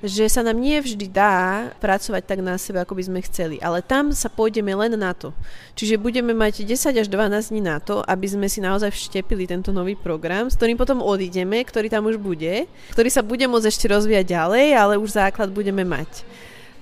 [0.05, 3.57] že sa nám nie vždy dá pracovať tak na sebe, ako by sme chceli.
[3.65, 5.33] Ale tam sa pôjdeme len na to.
[5.73, 9.73] Čiže budeme mať 10 až 12 dní na to, aby sme si naozaj vštepili tento
[9.73, 13.89] nový program, s ktorým potom odídeme, ktorý tam už bude, ktorý sa bude môcť ešte
[13.89, 16.27] rozvíjať ďalej, ale už základ budeme mať.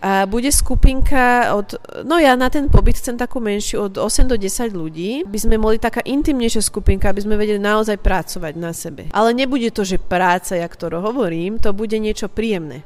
[0.03, 4.35] A bude skupinka od, no ja na ten pobyt chcem takú menšiu, od 8 do
[4.35, 9.07] 10 ľudí, by sme mohli taká intimnejšia skupinka, aby sme vedeli naozaj pracovať na sebe.
[9.15, 12.83] Ale nebude to, že práca, jak to hovorím, to bude niečo príjemné.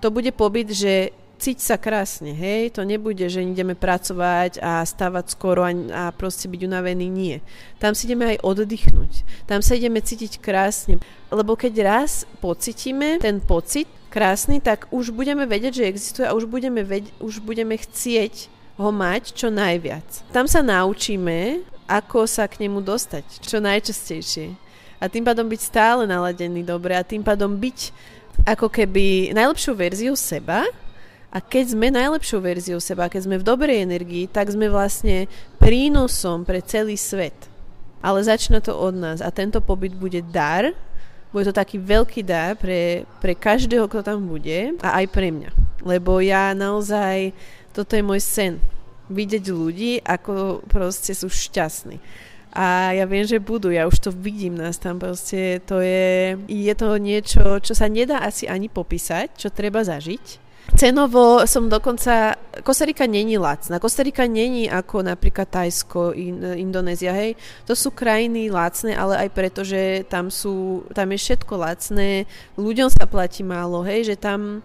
[0.00, 5.38] To bude pobyt, že cíť sa krásne, hej, to nebude, že ideme pracovať a stávať
[5.38, 7.36] skoro a, a proste byť unavený, nie.
[7.78, 10.98] Tam si ideme aj oddychnúť, tam sa ideme cítiť krásne,
[11.30, 16.48] lebo keď raz pocitíme ten pocit, krásny, tak už budeme vedieť, že existuje a už
[16.48, 18.48] budeme, ved- už budeme chcieť
[18.78, 20.04] ho mať čo najviac.
[20.32, 24.54] Tam sa naučíme, ako sa k nemu dostať, čo najčastejšie.
[24.98, 27.94] A tým pádom byť stále naladený dobre a tým pádom byť
[28.46, 30.66] ako keby najlepšou verziou seba
[31.28, 35.26] a keď sme najlepšou verziou seba, keď sme v dobrej energii, tak sme vlastne
[35.58, 37.36] prínosom pre celý svet.
[37.98, 40.70] Ale začína to od nás a tento pobyt bude dar,
[41.32, 45.50] bude to taký veľký dar pre, pre každého, kto tam bude a aj pre mňa.
[45.84, 47.36] Lebo ja naozaj,
[47.76, 48.56] toto je môj sen.
[49.08, 52.00] Vidieť ľudí, ako proste sú šťastní.
[52.52, 56.74] A ja viem, že budú, ja už to vidím nás tam proste, to je, je
[56.74, 62.36] to niečo, čo sa nedá asi ani popísať, čo treba zažiť Cenovo som dokonca...
[62.62, 63.78] Kostarika není lacná.
[63.78, 67.38] Kostarika není ako napríklad Tajsko, in, Indonézia, hej.
[67.64, 72.26] To sú krajiny lacné, ale aj preto, že tam sú, tam je všetko lacné,
[72.58, 74.60] ľuďom sa platí málo, hej, že tam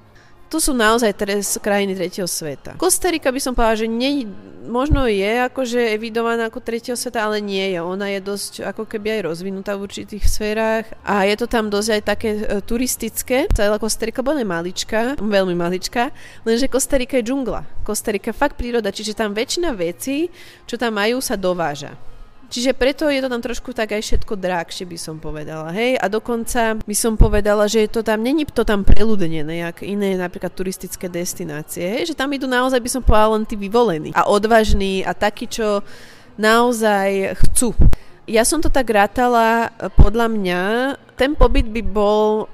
[0.54, 2.78] to sú naozaj teraz krajiny tretieho sveta.
[2.78, 4.30] Kostarika by som povedala, že nie,
[4.70, 7.82] možno je akože evidovaná ako tretieho sveta, ale nie je.
[7.82, 11.90] Ona je dosť ako keby aj rozvinutá v určitých sférach a je to tam dosť
[11.90, 13.50] aj také e, turistické.
[13.50, 16.14] Celá Kostarika bola malička, veľmi malička,
[16.46, 17.82] lenže Kostarika je džungla.
[17.82, 20.30] Kostarika je fakt príroda, čiže tam väčšina vecí,
[20.70, 22.13] čo tam majú, sa dováža.
[22.54, 25.74] Čiže preto je to tam trošku tak aj všetko drahšie, by som povedala.
[25.74, 25.98] Hej?
[25.98, 30.54] A dokonca by som povedala, že to tam, není to tam preľudnené, jak iné napríklad
[30.54, 31.82] turistické destinácie.
[31.82, 32.14] Hej?
[32.14, 35.82] Že tam idú naozaj, by som povedala, len tí vyvolení a odvážni a takí, čo
[36.38, 37.74] naozaj chcú.
[38.30, 40.62] Ja som to tak rátala, podľa mňa,
[41.18, 42.46] ten pobyt by bol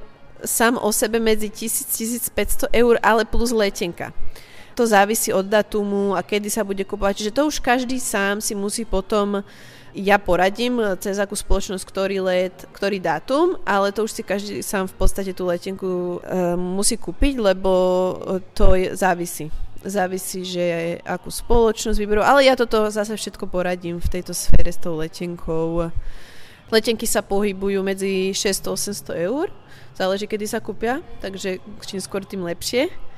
[0.48, 4.16] sám o sebe medzi 1000-1500 eur, ale plus letenka
[4.80, 7.20] to závisí od datumu a kedy sa bude kupovať.
[7.20, 9.44] Čiže to už každý sám si musí potom
[9.98, 14.86] ja poradím cez akú spoločnosť, ktorý let, ktorý dátum, ale to už si každý sám
[14.86, 17.72] v podstate tú letenku e, musí kúpiť, lebo
[18.54, 19.50] to je, závisí.
[19.80, 24.78] Závisí, že akú spoločnosť vyberú, ale ja toto zase všetko poradím v tejto sfére s
[24.78, 25.90] tou letenkou.
[26.70, 29.50] Letenky sa pohybujú medzi 600-800 eur,
[29.98, 33.09] záleží, kedy sa kúpia, takže čím skôr, tým lepšie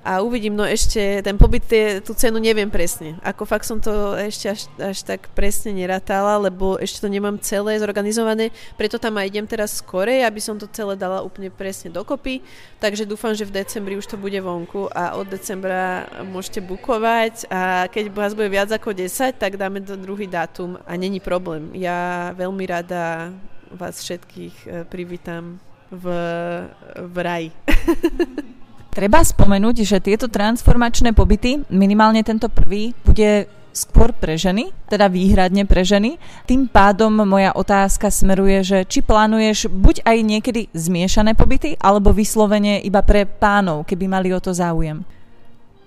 [0.00, 3.20] a uvidím, no ešte ten pobyt, tie, tú cenu neviem presne.
[3.20, 7.76] Ako fakt som to ešte až, až tak presne neratala, lebo ešte to nemám celé
[7.76, 8.48] zorganizované,
[8.80, 12.40] preto tam aj idem teraz skorej, aby som to celé dala úplne presne dokopy,
[12.80, 17.84] takže dúfam, že v decembri už to bude vonku a od decembra môžete bukovať a
[17.92, 21.76] keď vás bude viac ako 10, tak dáme druhý dátum a není problém.
[21.76, 23.36] Ja veľmi rada
[23.70, 26.04] vás všetkých e, privítam v,
[26.96, 27.44] v raj.
[28.90, 35.62] Treba spomenúť, že tieto transformačné pobyty, minimálne tento prvý, bude skôr pre ženy, teda výhradne
[35.62, 36.18] pre ženy.
[36.42, 42.82] Tým pádom moja otázka smeruje, že či plánuješ buď aj niekedy zmiešané pobyty, alebo vyslovene
[42.82, 45.06] iba pre pánov, keby mali o to záujem.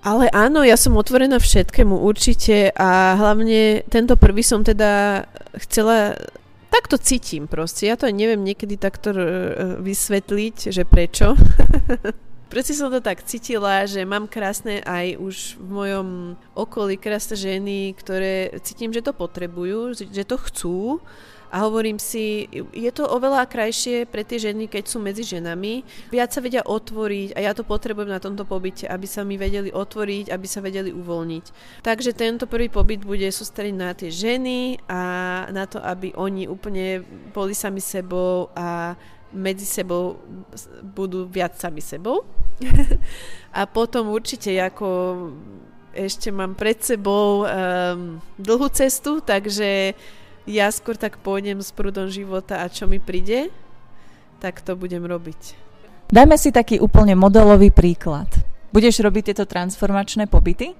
[0.03, 5.23] Ale áno, ja som otvorená všetkému určite a hlavne tento prvý som teda
[5.59, 6.15] chcela
[6.67, 7.87] tak to cítim proste.
[7.87, 9.21] Ja to neviem niekedy takto e,
[9.79, 11.37] vysvetliť, že prečo.
[12.53, 16.07] Prečo som to tak cítila, že mám krásne aj už v mojom
[16.53, 21.01] okolí krásne ženy, ktoré cítim, že to potrebujú, že to chcú
[21.49, 25.81] a hovorím si, je to oveľa krajšie pre tie ženy, keď sú medzi ženami.
[26.13, 29.73] Viac sa vedia otvoriť a ja to potrebujem na tomto pobyte, aby sa mi vedeli
[29.73, 31.45] otvoriť, aby sa vedeli uvoľniť.
[31.81, 35.01] Takže tento prvý pobyt bude sústrediť na tie ženy a
[35.49, 37.01] na to, aby oni úplne
[37.33, 38.93] boli sami sebou a
[39.33, 40.21] medzi sebou
[40.81, 42.23] budú viac sami sebou.
[43.57, 44.89] a potom určite ako
[45.93, 49.93] ešte mám pred sebou um, dlhú cestu, takže
[50.49, 53.53] ja skôr tak pôjdem s prúdom života a čo mi príde,
[54.41, 55.55] tak to budem robiť.
[56.09, 58.27] Dajme si taký úplne modelový príklad.
[58.73, 60.73] Budeš robiť tieto transformačné pobyty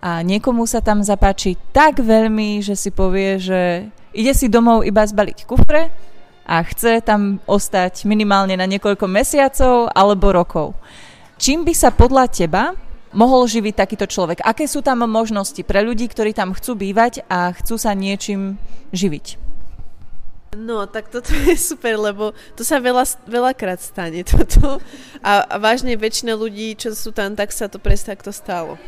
[0.00, 5.02] a niekomu sa tam zapáči tak veľmi, že si povie, že ide si domov iba
[5.02, 5.90] zbaliť kufre
[6.44, 10.76] a chce tam ostať minimálne na niekoľko mesiacov alebo rokov.
[11.40, 12.76] Čím by sa podľa teba
[13.16, 14.44] mohol živiť takýto človek?
[14.44, 18.60] Aké sú tam možnosti pre ľudí, ktorí tam chcú bývať a chcú sa niečím
[18.92, 19.44] živiť?
[20.54, 24.78] No, tak toto je super, lebo to sa veľa, veľakrát stane toto.
[25.20, 28.78] A, a vážne väčšina ľudí, čo sú tam, tak sa to presne takto stalo.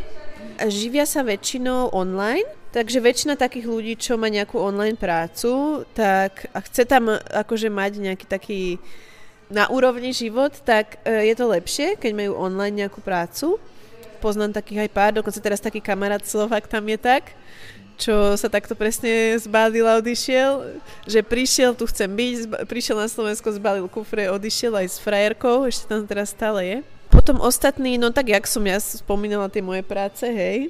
[0.62, 2.46] Živia sa väčšinou online,
[2.76, 8.04] Takže väčšina takých ľudí, čo má nejakú online prácu, tak a chce tam akože mať
[8.04, 8.76] nejaký taký
[9.48, 13.56] na úrovni život, tak e, je to lepšie, keď majú online nejakú prácu.
[14.20, 17.32] Poznám takých aj pár, dokonca teraz taký kamarát Slovak tam je tak,
[17.96, 20.76] čo sa takto presne zbalil a odišiel,
[21.08, 25.88] že prišiel, tu chcem byť, prišiel na Slovensko, zbalil kufre, odišiel aj s frajerkou, ešte
[25.88, 26.78] tam teraz stále je.
[27.08, 30.68] Potom ostatní, no tak jak som ja spomínala tie moje práce, hej,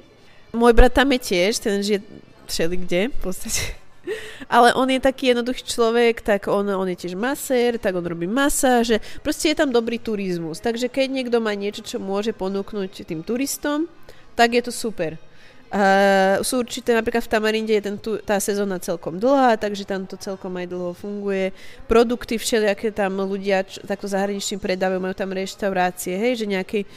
[0.55, 2.03] môj brat tam je tiež, ten žije
[2.47, 3.75] všeli kde v podstate.
[4.55, 8.23] Ale on je taký jednoduchý človek, tak on, on je tiež masér, tak on robí
[8.23, 9.03] masáže.
[9.19, 10.63] Proste je tam dobrý turizmus.
[10.63, 13.91] Takže keď niekto má niečo, čo môže ponúknuť tým turistom,
[14.39, 15.19] tak je to super.
[15.67, 20.15] Uh, sú určité, napríklad v Tamarinde je ten, tá sezóna celkom dlhá, takže tam to
[20.15, 21.51] celkom aj dlho funguje.
[21.91, 26.87] Produkty všelijaké tam ľudia čo, takto zahraničným predávajú, majú tam reštaurácie, hej, že nejaký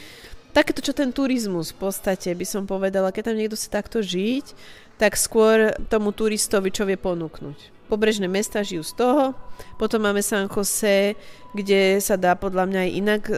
[0.53, 4.55] takéto, čo ten turizmus v podstate by som povedala, keď tam niekto chce takto žiť,
[5.01, 7.89] tak skôr tomu turistovi čo vie ponúknuť.
[7.89, 9.25] Pobrežné mesta žijú z toho,
[9.81, 11.19] potom máme San Jose,
[11.57, 13.37] kde sa dá podľa mňa aj inak e,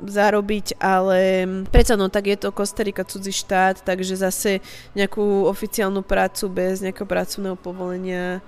[0.00, 4.64] zarobiť, ale predsa no tak je to Kostarika cudzí štát, takže zase
[4.96, 8.40] nejakú oficiálnu prácu bez nejakého pracovného povolenia.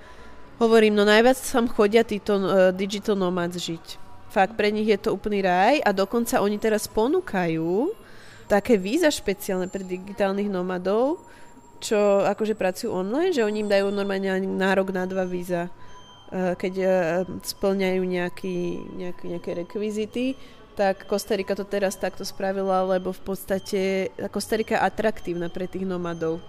[0.57, 4.01] Hovorím, no najviac tam chodia títo uh, digital nomads žiť
[4.33, 7.93] Fakt, pre nich je to úplný raj a dokonca oni teraz ponúkajú
[8.53, 11.17] také víza špeciálne pre digitálnych nomadov,
[11.81, 15.73] čo akože pracujú online, že oni im dajú normálne nárok na dva víza,
[16.29, 16.89] eh, keď eh,
[17.41, 18.57] splňajú nejaký,
[19.01, 20.37] nejaký, nejaké rekvizity
[20.73, 26.41] tak Kostarika to teraz takto spravila, lebo v podstate Kostarika je atraktívna pre tých nomadov.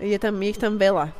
[0.00, 1.12] Je tam, je ich tam veľa.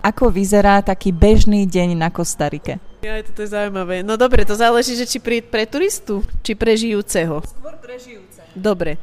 [0.00, 2.80] Ako vyzerá taký bežný deň na Kostarike?
[3.04, 4.00] Ja, toto je zaujímavé.
[4.00, 7.44] No dobre, to záleží, že či pre, pre turistu, či pre žijúceho.
[7.44, 8.40] Skôr pre žijúce.
[8.56, 8.96] Dobre.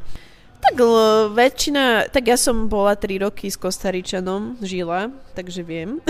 [0.66, 6.02] Tak l- väčšina, tak ja som bola 3 roky s Kostaričanom, žila, takže viem.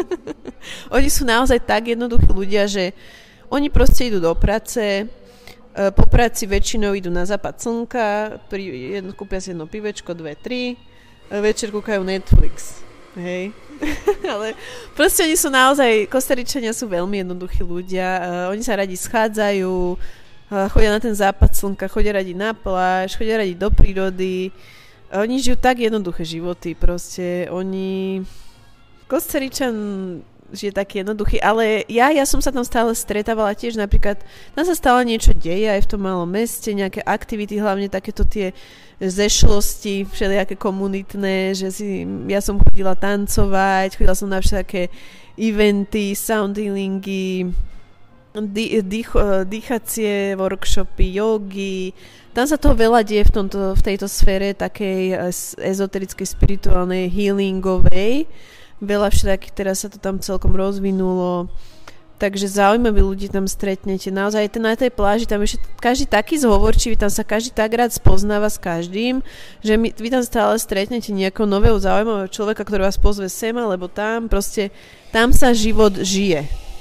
[0.96, 2.92] oni sú naozaj tak jednoduchí ľudia, že
[3.48, 5.08] oni proste idú do práce,
[5.72, 10.36] E, po práci väčšinou idú na západ slnka, pri, jedno, kúpia si jedno pivečko, dve,
[10.36, 10.76] tri,
[11.32, 12.84] večer kúkajú Netflix.
[13.16, 13.56] Hej.
[14.32, 14.52] Ale
[14.92, 18.20] proste oni sú naozaj, Kostaričania sú veľmi jednoduchí ľudia,
[18.52, 19.96] oni sa radi schádzajú,
[20.68, 24.52] chodia na ten západ slnka, chodia radi na pláž, chodia radi do prírody.
[25.12, 27.48] Oni žijú tak jednoduché životy, proste.
[27.52, 28.20] Oni...
[29.08, 29.74] Kostaričan
[30.52, 33.80] že je taký jednoduchý, ale ja, ja som sa tam stále stretávala tiež.
[33.80, 34.20] Napríklad,
[34.52, 38.52] tam sa stále niečo deje aj v tom malom meste, nejaké aktivity, hlavne takéto tie
[39.00, 44.92] zešlosti, všelijaké komunitné, že si, ja som chodila tancovať, chodila som na všetké
[45.40, 47.50] eventy, sound healingy,
[48.32, 49.12] dých,
[49.44, 51.92] dýchacie workshopy, jogy,
[52.32, 55.20] tam sa toho veľa deje v, tomto, v tejto sfére takej
[55.60, 58.24] ezoterickej, spirituálnej, healingovej
[58.82, 61.46] veľa všelijakých, teraz sa to tam celkom rozvinulo.
[62.18, 64.14] Takže zaujímaví ľudí tam stretnete.
[64.14, 68.46] Naozaj na tej pláži, tam je každý taký zhovorčivý, tam sa každý tak rád spoznáva
[68.46, 69.26] s každým,
[69.58, 73.90] že my, vy tam stále stretnete nejakého nového zaujímavého človeka, ktorý vás pozve sem alebo
[73.90, 74.30] tam.
[74.30, 74.70] Proste
[75.10, 76.71] tam sa život žije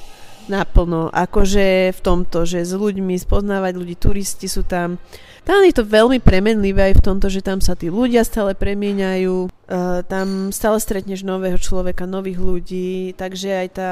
[0.48, 1.12] naplno.
[1.14, 4.98] Akože v tomto, že s ľuďmi spoznávať ľudí, turisti sú tam.
[5.42, 9.50] Tam je to veľmi premenlivé aj v tomto, že tam sa tí ľudia stále premieňajú,
[9.50, 13.92] uh, tam stále stretneš nového človeka, nových ľudí, takže aj tá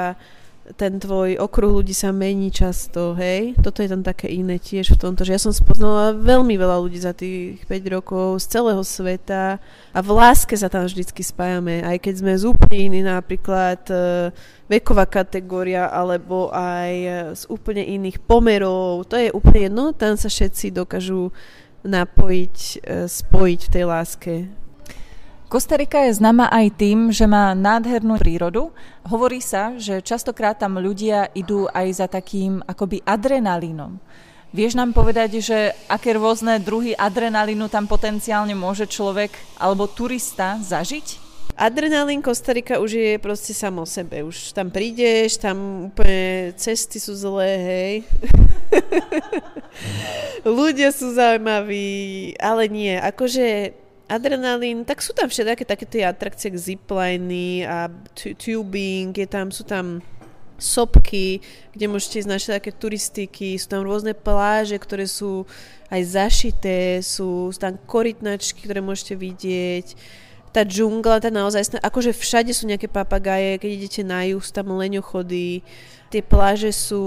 [0.77, 3.57] ten tvoj okruh ľudí sa mení často, hej.
[3.57, 6.99] Toto je tam také iné tiež v tomto, že ja som spoznala veľmi veľa ľudí
[7.01, 9.57] za tých 5 rokov z celého sveta
[9.89, 13.95] a v láske sa tam vždycky spájame, aj keď sme z úplne iný, napríklad e,
[14.69, 20.29] veková kategória, alebo aj e, z úplne iných pomerov, to je úplne jedno, tam sa
[20.29, 21.33] všetci dokážu
[21.81, 24.33] napojiť, e, spojiť v tej láske.
[25.49, 28.69] Kostarika je známa aj tým, že má nádhernú prírodu.
[29.01, 33.97] Hovorí sa, že častokrát tam ľudia idú aj za takým akoby adrenalínom.
[34.53, 41.17] Vieš nám povedať, že aké rôzne druhy adrenalínu tam potenciálne môže človek alebo turista zažiť?
[41.57, 44.21] Adrenalín Kostarika už je proste samo sebe.
[44.21, 47.93] Už tam prídeš, tam úplne cesty sú zlé, hej.
[50.45, 52.93] Ľudia sú zaujímaví, ale nie.
[53.01, 53.73] Akože
[54.09, 57.87] adrenalín, tak sú tam všetky také tie atrakcie, zipliny a
[58.17, 60.01] tubing, je tam, sú tam
[60.59, 61.39] sopky,
[61.71, 65.47] kde môžete ísť na všetké turistiky, sú tam rôzne pláže, ktoré sú
[65.87, 69.95] aj zašité, sú, sú tam korytnačky, ktoré môžete vidieť,
[70.49, 74.73] tá džungla, tá naozaj, akože všade sú nejaké papagaje, keď idete na juh, sú tam
[74.73, 75.61] leňochody,
[76.09, 77.05] Tie pláže sú,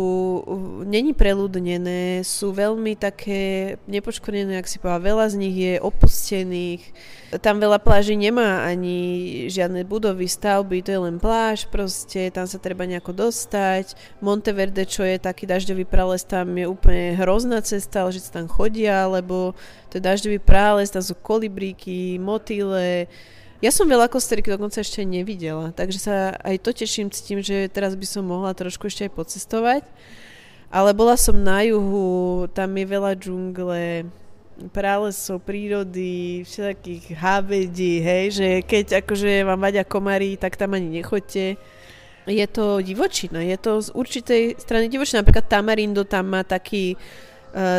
[0.86, 6.82] není preľudnené, sú veľmi také nepoškodené, ak si povedal, veľa z nich je opustených.
[7.42, 8.98] Tam veľa pláží nemá ani
[9.50, 13.98] žiadne budovy, stavby, to je len pláž proste, tam sa treba nejako dostať.
[14.22, 19.10] Monteverde, čo je taký dažďový prales, tam je úplne hrozná cesta, že sa tam chodia,
[19.10, 19.58] lebo
[19.90, 23.10] to je dažďový prales, tam sú kolibríky, motýle,
[23.62, 27.70] ja som veľa Kostariky dokonca ešte nevidela, takže sa aj to teším s tým, že
[27.70, 29.86] teraz by som mohla trošku ešte aj pocestovať.
[30.72, 34.08] Ale bola som na juhu, tam je veľa džungle,
[34.72, 41.56] pralesov, prírody, všetkých hábedí, hej, že keď akože vám vadia komary, tak tam ani nechoďte.
[42.26, 45.26] Je to divočina, je to z určitej strany divočina.
[45.26, 46.94] Napríklad Tamarindo tam má taký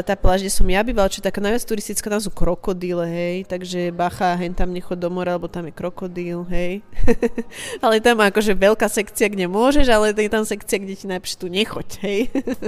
[0.06, 3.38] tá pláž, kde som ja bývala, čo je taká najviac turistická, tam sú krokodíle, hej,
[3.50, 6.86] takže bacha, hen tam nechod do mora, lebo tam je krokodíl, hej.
[7.84, 11.48] ale tam akože veľká sekcia, kde môžeš, ale je tam sekcia, kde ti najprv tu
[11.50, 12.20] nechoď, hej.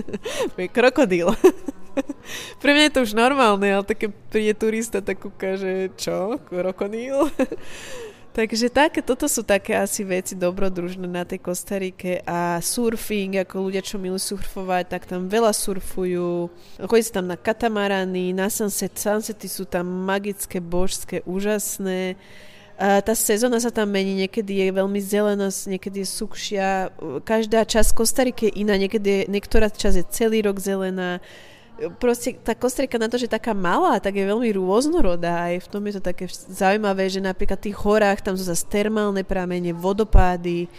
[0.57, 1.29] je krokodíl.
[2.61, 5.55] Pre mňa je to už normálne, ale také príde turista, tak kúka,
[5.95, 7.29] čo, krokodíl?
[8.35, 13.79] Takže tak, toto sú také asi veci dobrodružné na tej Kostarike a surfing, ako ľudia,
[13.79, 16.51] čo milujú surfovať, tak tam veľa surfujú.
[16.83, 22.19] Chodí sa tam na katamarany, na sunset, sunsety sú tam magické, božské, úžasné.
[22.75, 26.91] A tá sezóna sa tam mení, niekedy je veľmi zelená, niekedy je sukšia.
[27.23, 31.23] Každá časť Kostariky je iná, niekedy je, niektorá časť je celý rok zelená.
[31.99, 35.51] Proste tá Kostarika na to, že taká malá, tak je veľmi rôznorodá.
[35.51, 38.63] Aj v tom je to také zaujímavé, že napríklad v tých horách tam sú zase
[38.71, 40.71] termálne pramene, vodopády.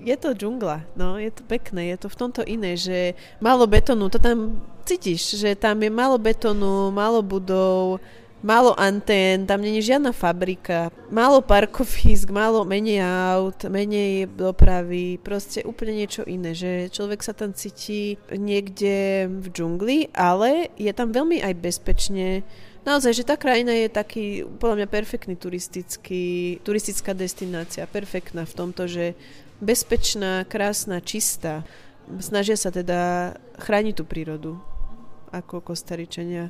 [0.00, 4.08] Je to džungla, no, je to pekné, je to v tomto iné, že málo betónu,
[4.08, 4.56] to tam
[4.88, 8.00] cítiš, že tam je málo betónu, málo budov,
[8.40, 16.04] málo antén, tam není žiadna fabrika, málo parkovisk, málo menej aut, menej dopravy, proste úplne
[16.04, 21.54] niečo iné, že človek sa tam cíti niekde v džungli, ale je tam veľmi aj
[21.60, 22.42] bezpečne.
[22.80, 24.24] Naozaj, že tá krajina je taký,
[24.56, 29.12] podľa mňa, perfektný turistický, turistická destinácia, perfektná v tomto, že
[29.60, 31.60] bezpečná, krásna, čistá.
[32.24, 34.56] Snažia sa teda chrániť tú prírodu
[35.28, 36.48] ako Kostaričania.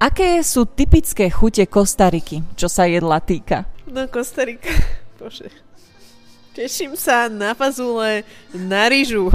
[0.00, 3.68] Aké sú typické chute Kostariky, čo sa jedla týka?
[3.84, 4.72] No Kostarika,
[5.20, 5.52] bože.
[6.56, 8.24] Teším sa na fazule,
[8.56, 9.28] na rýžu.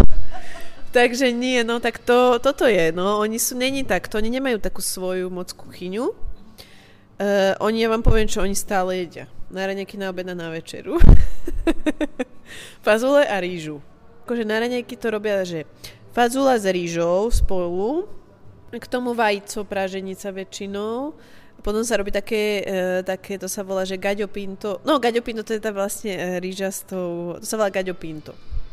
[0.90, 4.82] Takže nie, no tak to, toto je, no oni sú, není takto, oni nemajú takú
[4.82, 6.10] svoju moc kuchyňu.
[6.10, 9.30] Uh, oni, ja vám poviem, čo oni stále jedia.
[9.54, 10.98] Na raňajky, na obed na večeru.
[12.86, 13.86] fazule a rýžu.
[14.26, 15.70] Akože na raňajky to robia, že
[16.10, 18.10] fazula s rýžou spolu,
[18.74, 21.14] k tomu vajco, praženica väčšinou.
[21.66, 24.82] Potom sa robí také, e, také, to sa volá, že gaďo pinto.
[24.86, 27.98] No, gaďo to je tá vlastne e, rýža s tou, to sa volá gaďo.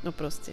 [0.02, 0.52] No proste.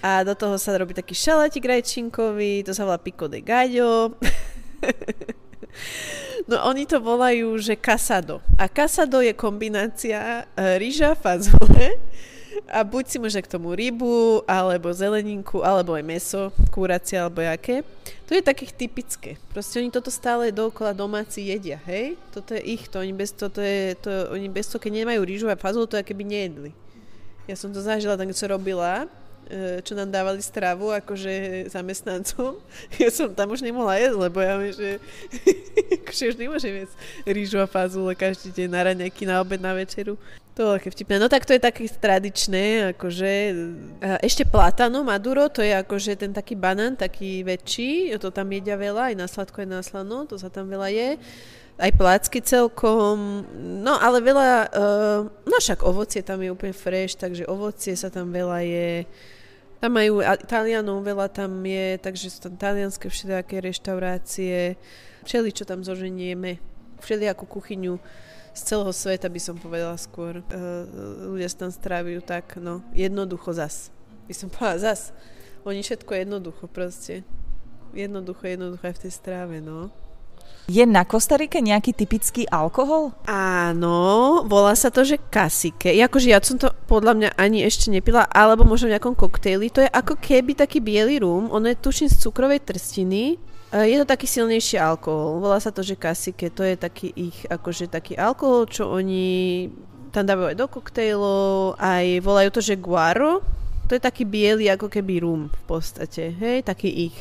[0.00, 4.14] A do toho sa robí taký šalatík rajčinkový, to sa volá pico de gaďo.
[6.44, 8.44] No oni to volajú, že kasado.
[8.60, 11.96] A kasado je kombinácia e, rýža, fazole
[12.70, 17.82] a buď si môže k tomu rybu, alebo zeleninku, alebo aj meso, kúracie, alebo jaké.
[18.28, 19.30] To je takých typické.
[19.52, 22.16] Proste oni toto stále dookola domáci jedia, hej?
[22.32, 25.20] Toto je ich, to oni bez, to, to je, to, oni bez toho, keď nemajú
[25.24, 26.70] rýžu a fazolu, to keby nejedli.
[27.44, 29.04] Ja som to zažila tak, čo robila,
[29.84, 32.56] čo nám dávali stravu akože zamestnancom.
[33.02, 34.90] Ja som tam už nemohla jesť, lebo ja viem, že
[36.02, 36.94] akože už nemôžem jesť
[37.26, 40.16] rýžu a fazule každý deň na raňajky, na obed, na večeru.
[40.54, 41.18] To je také vtipné.
[41.18, 43.32] No tak to je také tradičné, akože
[44.22, 49.10] ešte platano maduro, to je akože ten taký banán, taký väčší, to tam jedia veľa,
[49.10, 51.08] aj na sladko, aj na slano, to sa tam veľa je.
[51.74, 57.50] Aj plácky celkom, no ale veľa, uh, no však ovocie tam je úplne fresh, takže
[57.50, 58.90] ovocie sa tam veľa je.
[59.84, 64.80] Tam majú Talianov, veľa tam je, takže sú tam talianské všelijaké reštaurácie,
[65.28, 66.56] všeli, čo tam zoženieme,
[67.04, 68.00] všelijakú kuchyňu
[68.56, 70.40] z celého sveta by som povedala skôr.
[70.48, 70.88] Uh,
[71.36, 73.92] ľudia sa tam strávajú tak, no, jednoducho zas.
[74.24, 75.12] By som povedala zas.
[75.68, 77.20] Oni všetko jednoducho proste.
[77.92, 79.92] Jednoducho, jednoducho aj v tej stráve, no.
[80.64, 83.12] Je na Kostarike nejaký typický alkohol?
[83.28, 85.92] Áno, volá sa to, že kasike.
[85.92, 89.68] Akože ja som to podľa mňa ani ešte nepila, alebo možno v nejakom koktejli.
[89.76, 93.36] To je ako keby taký biely rum, ono je tuším z cukrovej trstiny
[93.74, 95.42] E, je to taký silnejší alkohol.
[95.42, 96.46] Volá sa to, že kasike.
[96.54, 99.66] To je taký ich, akože taký alkohol, čo oni
[100.14, 103.42] tam dávajú aj do koktejlov, aj volajú to, že guaro.
[103.90, 107.18] To je taký biely, ako keby rum v podstate, hej, taký ich.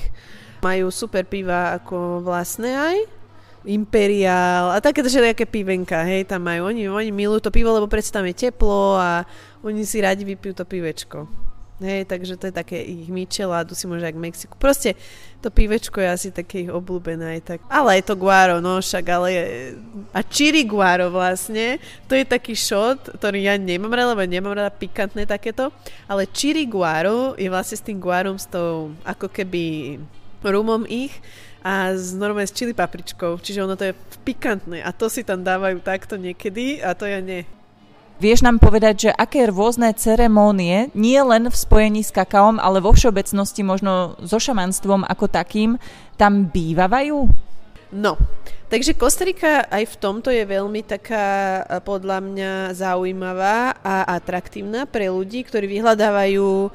[0.62, 2.98] Majú super piva ako vlastné aj,
[3.64, 6.68] Imperial a takéto všetké pivenka, hej, tam majú.
[6.68, 9.24] Oni, oni milujú to pivo, lebo je teplo a
[9.64, 11.24] oni si radi vypijú to pivečko.
[11.84, 14.54] Hej, takže to je také ich micheládu si môže aj k Mexiku.
[14.56, 14.96] Proste
[15.44, 17.60] to pivečko je asi také ich obľúbené aj tak.
[17.68, 19.44] Ale je to guaro, no však, ale je...
[20.16, 24.72] A chiri guaro vlastne, to je taký shot, ktorý ja nemám rada, lebo nemám rada
[24.72, 25.76] pikantné takéto,
[26.08, 29.98] ale chiri guaro je vlastne s tým guarom, s tou ako keby
[30.46, 31.12] rumom ich
[31.64, 33.98] a z normálne s čili papričkou, čiže ono to je
[34.28, 37.48] pikantné a to si tam dávajú takto niekedy a to ja nie.
[38.22, 42.94] Vieš nám povedať, že aké rôzne ceremónie, nie len v spojení s kakaom, ale vo
[42.94, 45.82] všeobecnosti možno so šamanstvom ako takým,
[46.16, 47.26] tam bývavajú?
[47.94, 48.16] No,
[48.70, 55.46] takže Kostarika aj v tomto je veľmi taká podľa mňa zaujímavá a atraktívna pre ľudí,
[55.46, 56.70] ktorí vyhľadávajú e,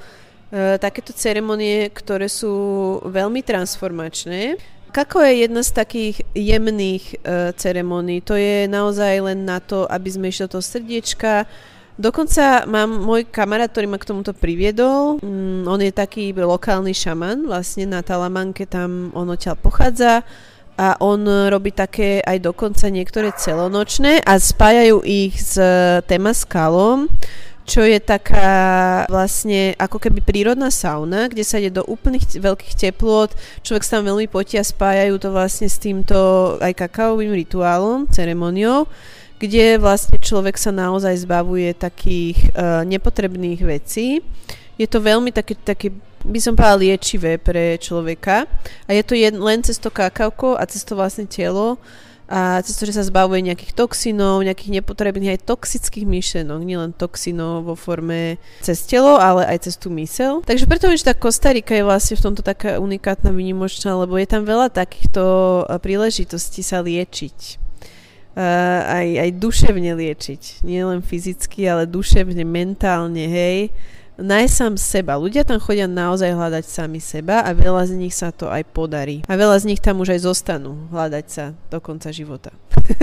[0.79, 2.55] takéto ceremonie, ktoré sú
[3.03, 4.59] veľmi transformačné.
[4.89, 8.25] Kako je jedna z takých jemných uh, ceremónií.
[8.25, 11.45] To je naozaj len na to, aby sme išli do toho srdiečka.
[11.99, 15.19] Dokonca mám môj kamarát, ktorý ma k tomuto priviedol.
[15.19, 20.23] Mm, on je taký lokálny šaman, vlastne na Talamanke tam on odtiaľ pochádza
[20.79, 25.59] a on robí také aj dokonca niektoré celonočné a spájajú ich s
[26.07, 27.11] temaskalom
[27.69, 33.29] čo je taká vlastne ako keby prírodná sauna, kde sa ide do úplných veľkých teplôt,
[33.61, 36.17] človek sa tam veľmi potia, spájajú to vlastne s týmto
[36.65, 38.89] aj kakaovým rituálom, ceremoniou,
[39.37, 44.25] kde vlastne človek sa naozaj zbavuje takých uh, nepotrebných vecí.
[44.81, 45.93] Je to veľmi také, také
[46.25, 48.49] by som povedala liečivé pre človeka
[48.89, 51.79] a je to jed, len cez to kakavko a cez to vlastne telo
[52.29, 57.65] a cez to, že sa zbavuje nejakých toxinov, nejakých nepotrebných aj toxických myšlenok, nielen toxinov
[57.65, 60.45] vo forme cez telo, ale aj cez tú mysel.
[60.45, 64.45] Takže preto že tá Kostarika je vlastne v tomto taká unikátna, vynimočná, lebo je tam
[64.45, 65.23] veľa takýchto
[65.81, 67.65] príležitostí sa liečiť.
[68.39, 70.63] Uh, aj, aj duševne liečiť.
[70.63, 73.73] Nie len fyzicky, ale duševne, mentálne, hej
[74.19, 75.15] nájsť sám seba.
[75.15, 79.23] Ľudia tam chodia naozaj hľadať sami seba a veľa z nich sa to aj podarí.
[79.31, 82.51] A veľa z nich tam už aj zostanú hľadať sa do konca života.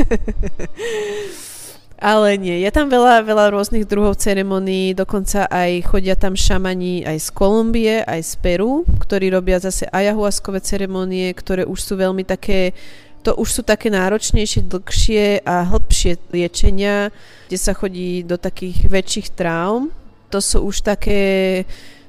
[1.96, 7.24] Ale nie, je tam veľa, veľa rôznych druhov ceremonií, dokonca aj chodia tam šamani aj
[7.24, 12.76] z Kolumbie, aj z Peru, ktorí robia zase ayahuaskové ceremonie, ktoré už sú veľmi také,
[13.24, 17.16] to už sú také náročnejšie, dlhšie a hĺbšie liečenia,
[17.48, 19.96] kde sa chodí do takých väčších traum
[20.30, 21.64] to sú už také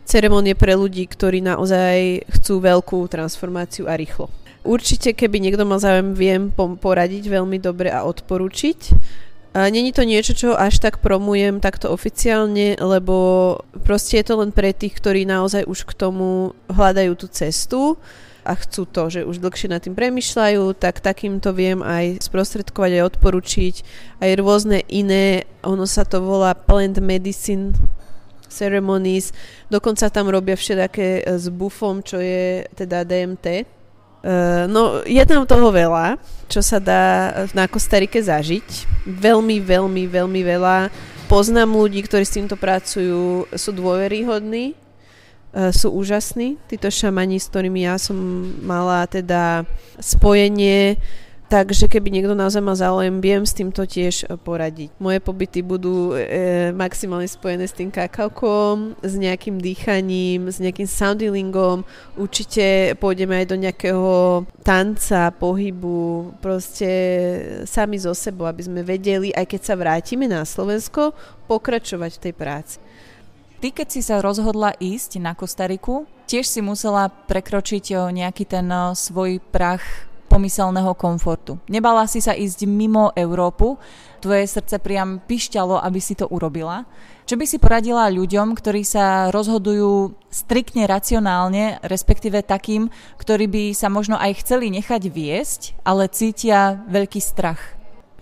[0.07, 4.31] ceremonie pre ľudí, ktorí naozaj chcú veľkú transformáciu a rýchlo.
[4.67, 8.79] Určite, keby niekto mal záujem, viem poradiť veľmi dobre a odporučiť.
[9.57, 13.17] Není to niečo, čo až tak promujem takto oficiálne, lebo
[13.89, 17.97] proste je to len pre tých, ktorí naozaj už k tomu hľadajú tú cestu
[18.45, 23.07] a chcú to, že už dlhšie nad tým premyšľajú, tak takýmto viem aj sprostredkovať, aj
[23.17, 23.75] odporučiť,
[24.23, 27.73] aj rôzne iné, ono sa to volá plant medicine,
[28.49, 29.31] ceremonies,
[29.71, 33.47] dokonca tam robia všetké e, s bufom, čo je teda DMT.
[33.47, 33.65] E,
[34.71, 36.19] no, je tam toho veľa,
[36.51, 37.05] čo sa dá
[37.53, 39.05] na Kostarike zažiť.
[39.07, 40.77] Veľmi, veľmi, veľmi veľa.
[41.27, 44.79] Poznám ľudí, ktorí s týmto pracujú, sú dôveryhodní,
[45.75, 46.55] sú úžasní.
[46.71, 48.15] Títo šamani, s ktorými ja som
[48.63, 49.67] mala teda
[49.99, 51.03] spojenie,
[51.47, 54.91] Takže keby niekto naozaj má záujem, viem s týmto tiež e, poradiť.
[54.99, 61.87] Moje pobyty budú e, maximálne spojené s tým kakaukom, s nejakým dýchaním, s nejakým soundilingom.
[62.19, 66.91] Určite pôjdeme aj do nejakého tanca, pohybu, proste
[67.63, 71.15] sami zo sebou, aby sme vedeli, aj keď sa vrátime na Slovensko,
[71.47, 72.77] pokračovať v tej práci.
[73.63, 78.67] Ty, keď si sa rozhodla ísť na Kostariku, tiež si musela prekročiť nejaký ten
[78.99, 81.57] svoj prach pomyselného komfortu.
[81.73, 83.81] Nebala si sa ísť mimo Európu,
[84.21, 86.85] tvoje srdce priam pišťalo, aby si to urobila.
[87.25, 93.89] Čo by si poradila ľuďom, ktorí sa rozhodujú striktne racionálne, respektíve takým, ktorí by sa
[93.89, 97.75] možno aj chceli nechať viesť, ale cítia veľký strach?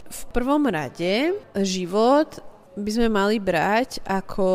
[0.08, 2.38] V prvom rade život
[2.78, 4.48] by sme mali brať ako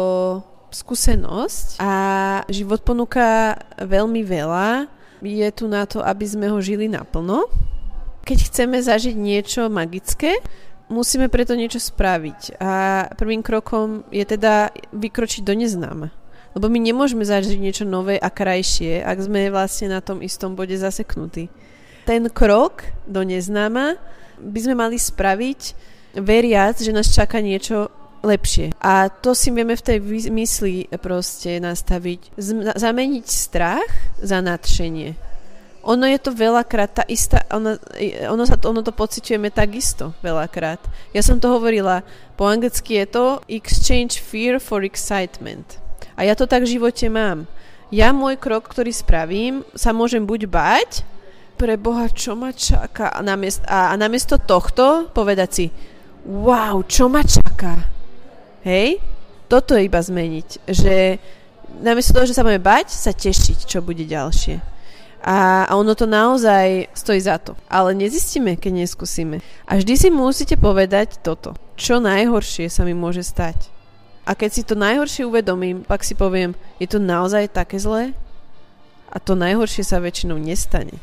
[0.72, 1.92] skúsenosť a
[2.48, 7.48] život ponúka veľmi veľa je tu na to, aby sme ho žili naplno.
[8.24, 10.38] Keď chceme zažiť niečo magické,
[10.92, 12.60] musíme preto niečo spraviť.
[12.60, 12.72] A
[13.16, 16.10] prvým krokom je teda vykročiť do neznáma.
[16.58, 20.74] Lebo my nemôžeme zažiť niečo nové a krajšie, ak sme vlastne na tom istom bode
[20.74, 21.48] zaseknutí.
[22.10, 24.02] Ten krok do neznáma
[24.42, 25.62] by sme mali spraviť
[26.18, 27.94] veriac, že nás čaká niečo
[28.24, 28.76] lepšie.
[28.84, 29.98] A to si vieme v tej
[30.32, 32.36] mysli proste nastaviť.
[32.76, 33.90] Zameniť strach
[34.20, 35.16] za nadšenie.
[35.88, 37.80] Ono je to veľakrát tá istá, ono,
[38.28, 40.84] ono, sa to, ono to pociťujeme takisto veľakrát.
[41.16, 42.04] Ja som to hovorila,
[42.36, 45.80] po anglicky je to exchange fear for excitement.
[46.20, 47.48] A ja to tak v živote mám.
[47.96, 51.08] Ja môj krok, ktorý spravím, sa môžem buď bať,
[51.60, 53.12] pre Boha, čo ma čaká?
[53.12, 55.66] A namiesto, a, a namiesto tohto povedať si,
[56.24, 57.99] wow, čo ma čaká?
[58.64, 59.00] Hej?
[59.50, 60.70] Toto iba zmeniť.
[60.70, 60.96] Že
[61.82, 64.80] namiesto toho, že sa máme bať, sa tešiť, čo bude ďalšie.
[65.20, 67.56] A, a ono to naozaj stojí za to.
[67.68, 69.44] Ale nezistíme, keď neskúsime.
[69.68, 71.56] A vždy si musíte povedať toto.
[71.76, 73.68] Čo najhoršie sa mi môže stať.
[74.24, 78.14] A keď si to najhoršie uvedomím, pak si poviem, je to naozaj také zlé?
[79.10, 81.02] A to najhoršie sa väčšinou nestane.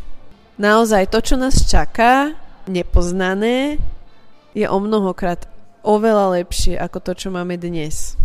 [0.57, 2.33] Naozaj to, čo nás čaká,
[2.71, 3.83] nepoznané,
[4.57, 5.45] je o mnohokrát
[5.87, 8.18] oveľa lepšie ako to, čo máme dnes.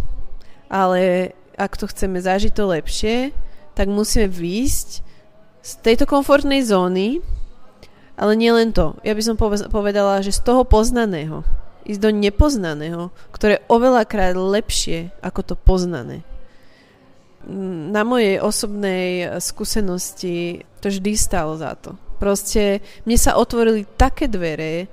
[0.66, 3.30] Ale ak to chceme zažiť to lepšie,
[3.78, 4.90] tak musíme výjsť
[5.62, 7.22] z tejto komfortnej zóny,
[8.18, 8.98] ale nie len to.
[9.06, 9.38] Ja by som
[9.70, 11.46] povedala, že z toho poznaného
[11.86, 16.22] ísť do nepoznaného, ktoré je oveľakrát lepšie ako to poznané.
[17.90, 21.98] Na mojej osobnej skúsenosti to vždy stalo za to.
[22.22, 24.86] Proste mne sa otvorili také dvere,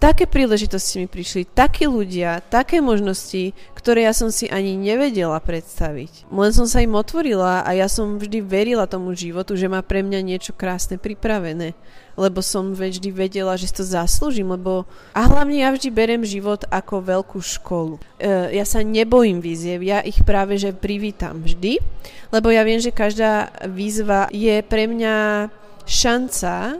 [0.00, 6.26] také príležitosti mi prišli, takí ľudia, také možnosti, ktoré ja som si ani nevedela predstaviť.
[6.32, 10.00] Len som sa im otvorila a ja som vždy verila tomu životu, že má pre
[10.00, 11.76] mňa niečo krásne pripravené
[12.20, 14.84] lebo som vždy vedela, že si to zaslúžim, lebo
[15.16, 17.96] a hlavne ja vždy berem život ako veľkú školu.
[18.20, 21.80] E, ja sa nebojím výziev, ja ich práve že privítam vždy,
[22.28, 25.48] lebo ja viem, že každá výzva je pre mňa
[25.88, 26.76] šanca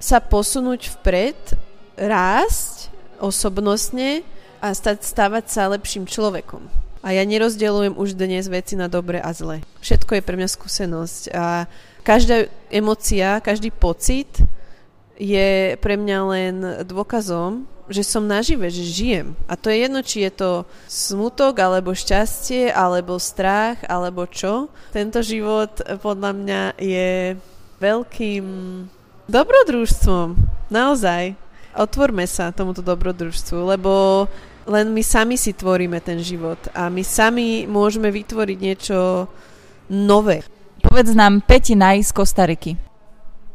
[0.00, 1.38] sa posunúť vpred,
[2.00, 2.88] rásť
[3.20, 4.24] osobnostne
[4.64, 6.64] a stať, stávať sa lepším človekom.
[7.00, 9.64] A ja nerozdeľujem už dnes veci na dobre a zle.
[9.84, 11.64] Všetko je pre mňa skúsenosť a
[12.04, 14.28] každá emocia, každý pocit
[15.16, 19.34] je pre mňa len dôkazom, že som nažive, že žijem.
[19.50, 20.50] A to je jedno, či je to
[20.86, 24.70] smutok, alebo šťastie, alebo strach, alebo čo.
[24.94, 27.34] Tento život podľa mňa je
[27.82, 28.46] veľkým
[29.26, 30.38] dobrodružstvom.
[30.70, 31.34] Naozaj.
[31.76, 34.26] Otvorme sa tomuto dobrodružstvu, lebo
[34.66, 39.26] len my sami si tvoríme ten život a my sami môžeme vytvoriť niečo
[39.90, 40.46] nové.
[40.80, 42.72] Povedz nám Peti naj z Kostariky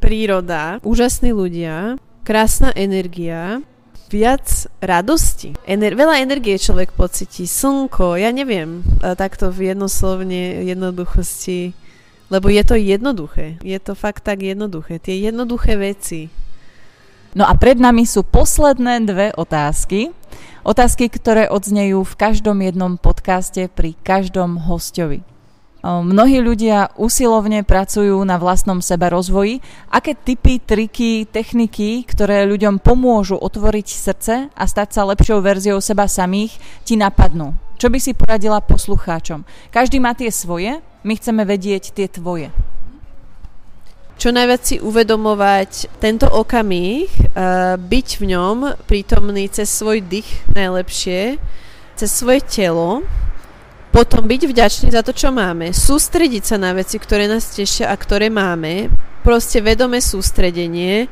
[0.05, 3.65] príroda, úžasní ľudia, krásna energia,
[4.13, 5.57] viac radosti.
[5.65, 7.49] Ener- veľa energie človek pocití.
[7.49, 11.73] Slnko, ja neviem, takto v jednoslovne jednoduchosti,
[12.29, 13.57] lebo je to jednoduché.
[13.65, 15.01] Je to fakt tak jednoduché.
[15.01, 16.29] Tie jednoduché veci.
[17.35, 20.15] No a pred nami sú posledné dve otázky.
[20.63, 25.19] Otázky, ktoré odznejú v každom jednom podcaste pri každom hostovi.
[25.85, 29.61] Mnohí ľudia usilovne pracujú na vlastnom seba rozvoji.
[29.93, 36.09] Aké typy, triky, techniky, ktoré ľuďom pomôžu otvoriť srdce a stať sa lepšou verziou seba
[36.09, 37.53] samých, ti napadnú?
[37.77, 39.45] Čo by si poradila poslucháčom?
[39.69, 42.49] Každý má tie svoje, my chceme vedieť tie tvoje.
[44.15, 47.11] Čo najviac si uvedomovať tento okamih,
[47.77, 48.57] byť v ňom
[48.87, 51.35] prítomný cez svoj dých najlepšie,
[51.99, 53.03] cez svoje telo,
[53.91, 55.71] potom byť vďačný za to, čo máme.
[55.71, 58.91] Sústrediť sa na veci, ktoré nás tešia a ktoré máme.
[59.23, 61.07] Proste vedomé sústredenie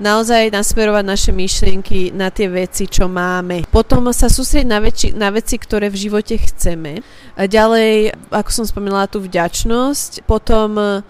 [0.00, 3.68] naozaj nasmerovať naše myšlienky na tie veci, čo máme.
[3.68, 7.04] Potom sa sústrediť na, veci, na veci, ktoré v živote chceme.
[7.36, 10.24] A ďalej, ako som spomínala, tú vďačnosť.
[10.24, 11.04] Potom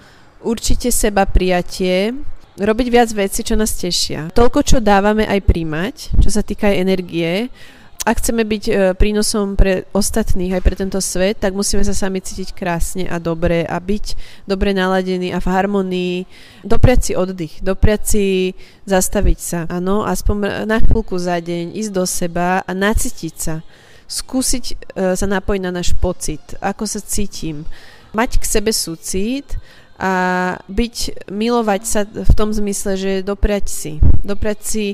[0.44, 2.12] určite seba prijatie,
[2.58, 4.28] robiť viac veci, čo nás tešia.
[4.36, 7.48] Toľko, čo dávame aj príjmať, čo sa týka aj energie,
[8.02, 12.18] ak chceme byť e, prínosom pre ostatných aj pre tento svet, tak musíme sa sami
[12.18, 16.16] cítiť krásne a dobre a byť dobre naladení a v harmonii.
[16.66, 18.24] Dopriať si oddych, dopriať si
[18.90, 23.62] zastaviť sa, áno, aspoň na chvíľku za deň, ísť do seba a nacítiť sa.
[24.10, 24.74] Skúsiť e,
[25.14, 27.70] sa napojiť na náš pocit, ako sa cítim.
[28.10, 29.46] Mať k sebe súcit
[30.02, 30.14] a
[30.66, 33.92] byť, milovať sa v tom zmysle, že dopriať si.
[34.26, 34.86] Dopriať si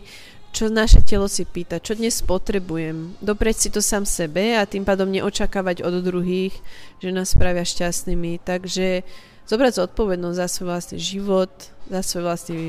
[0.48, 3.16] čo naše telo si pýta, čo dnes potrebujem.
[3.20, 6.56] Dopreť si to sám sebe a tým pádom neočakávať od druhých,
[6.98, 8.40] že nás spravia šťastnými.
[8.42, 9.04] Takže
[9.44, 11.52] zobrať zodpovednosť za svoj vlastný život,
[11.88, 12.64] za svoj vlastný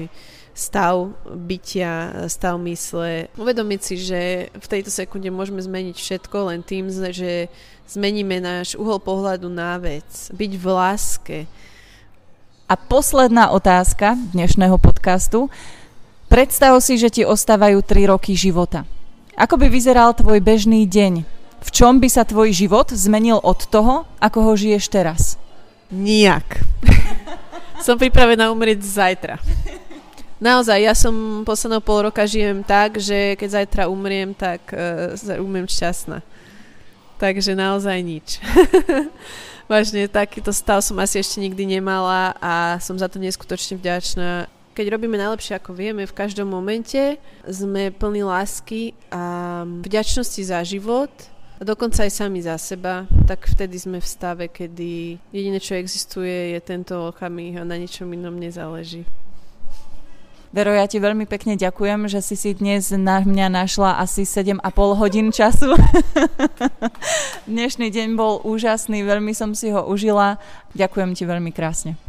[0.52, 3.32] stav bytia, stav mysle.
[3.40, 4.22] Uvedomiť si, že
[4.52, 7.48] v tejto sekunde môžeme zmeniť všetko len tým, že
[7.88, 10.06] zmeníme náš uhol pohľadu na vec.
[10.36, 11.38] Byť v láske.
[12.70, 15.50] A posledná otázka dnešného podcastu.
[16.30, 18.86] Predstav si, že ti ostávajú 3 roky života.
[19.34, 21.26] Ako by vyzeral tvoj bežný deň?
[21.66, 25.42] V čom by sa tvoj život zmenil od toho, ako ho žiješ teraz?
[25.90, 26.62] Nijak.
[27.90, 29.42] som pripravená umrieť zajtra.
[30.38, 35.66] Naozaj, ja som posledného pol roka žijem tak, že keď zajtra umriem, tak uh, umriem
[35.66, 36.22] šťastná.
[37.18, 38.38] Takže naozaj nič.
[39.70, 44.50] Vážne, takýto stav som asi ešte nikdy nemala a som za to neskutočne vďačná
[44.80, 51.12] keď robíme najlepšie ako vieme v každom momente, sme plní lásky a vďačnosti za život
[51.60, 56.56] a dokonca aj sami za seba, tak vtedy sme v stave, kedy jediné, čo existuje,
[56.56, 59.04] je tento okamih a na ničom inom nezáleží.
[60.50, 64.58] Vero, ja ti veľmi pekne ďakujem, že si si dnes na mňa našla asi 7,5
[64.98, 65.78] hodín času.
[67.46, 70.42] Dnešný deň bol úžasný, veľmi som si ho užila.
[70.74, 72.02] Ďakujem ti veľmi krásne.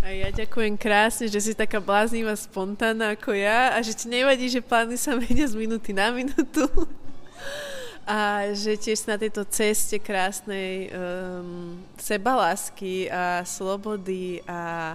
[0.00, 4.48] A ja ďakujem krásne, že si taká bláznivá, spontánna ako ja a že ti nevadí,
[4.48, 6.64] že plány sa menia z minúty na minútu.
[8.04, 14.92] A že tiež na tejto ceste krásnej um, sebalásky a slobody a,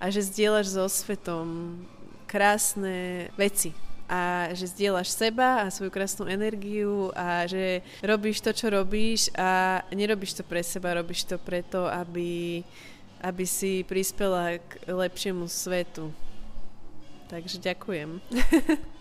[0.00, 1.78] a že zdieľaš so svetom
[2.26, 3.74] krásne veci
[4.04, 9.80] a že zdieľaš seba a svoju krásnu energiu a že robíš to, čo robíš a
[9.94, 12.60] nerobíš to pre seba, robíš to preto, aby
[13.24, 16.12] aby si prispela k lepšiemu svetu.
[17.32, 18.20] Takže ďakujem.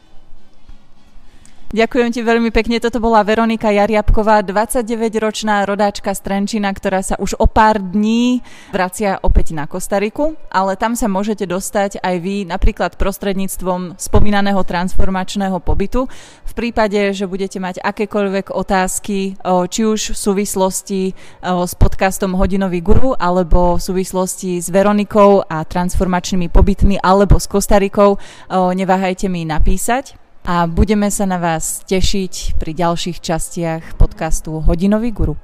[1.73, 2.77] Ďakujem ti veľmi pekne.
[2.77, 9.17] Toto bola Veronika Jariabková, 29-ročná rodáčka z Trenčina, ktorá sa už o pár dní vracia
[9.25, 16.05] opäť na Kostariku, ale tam sa môžete dostať aj vy napríklad prostredníctvom spomínaného transformačného pobytu.
[16.45, 21.01] V prípade, že budete mať akékoľvek otázky, či už v súvislosti
[21.41, 28.21] s podcastom Hodinový guru, alebo v súvislosti s Veronikou a transformačnými pobytmi, alebo s Kostarikou,
[28.53, 35.35] neváhajte mi napísať a budeme sa na vás tešiť pri ďalších častiach podcastu Hodinový guru.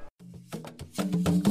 [0.99, 1.48] thank you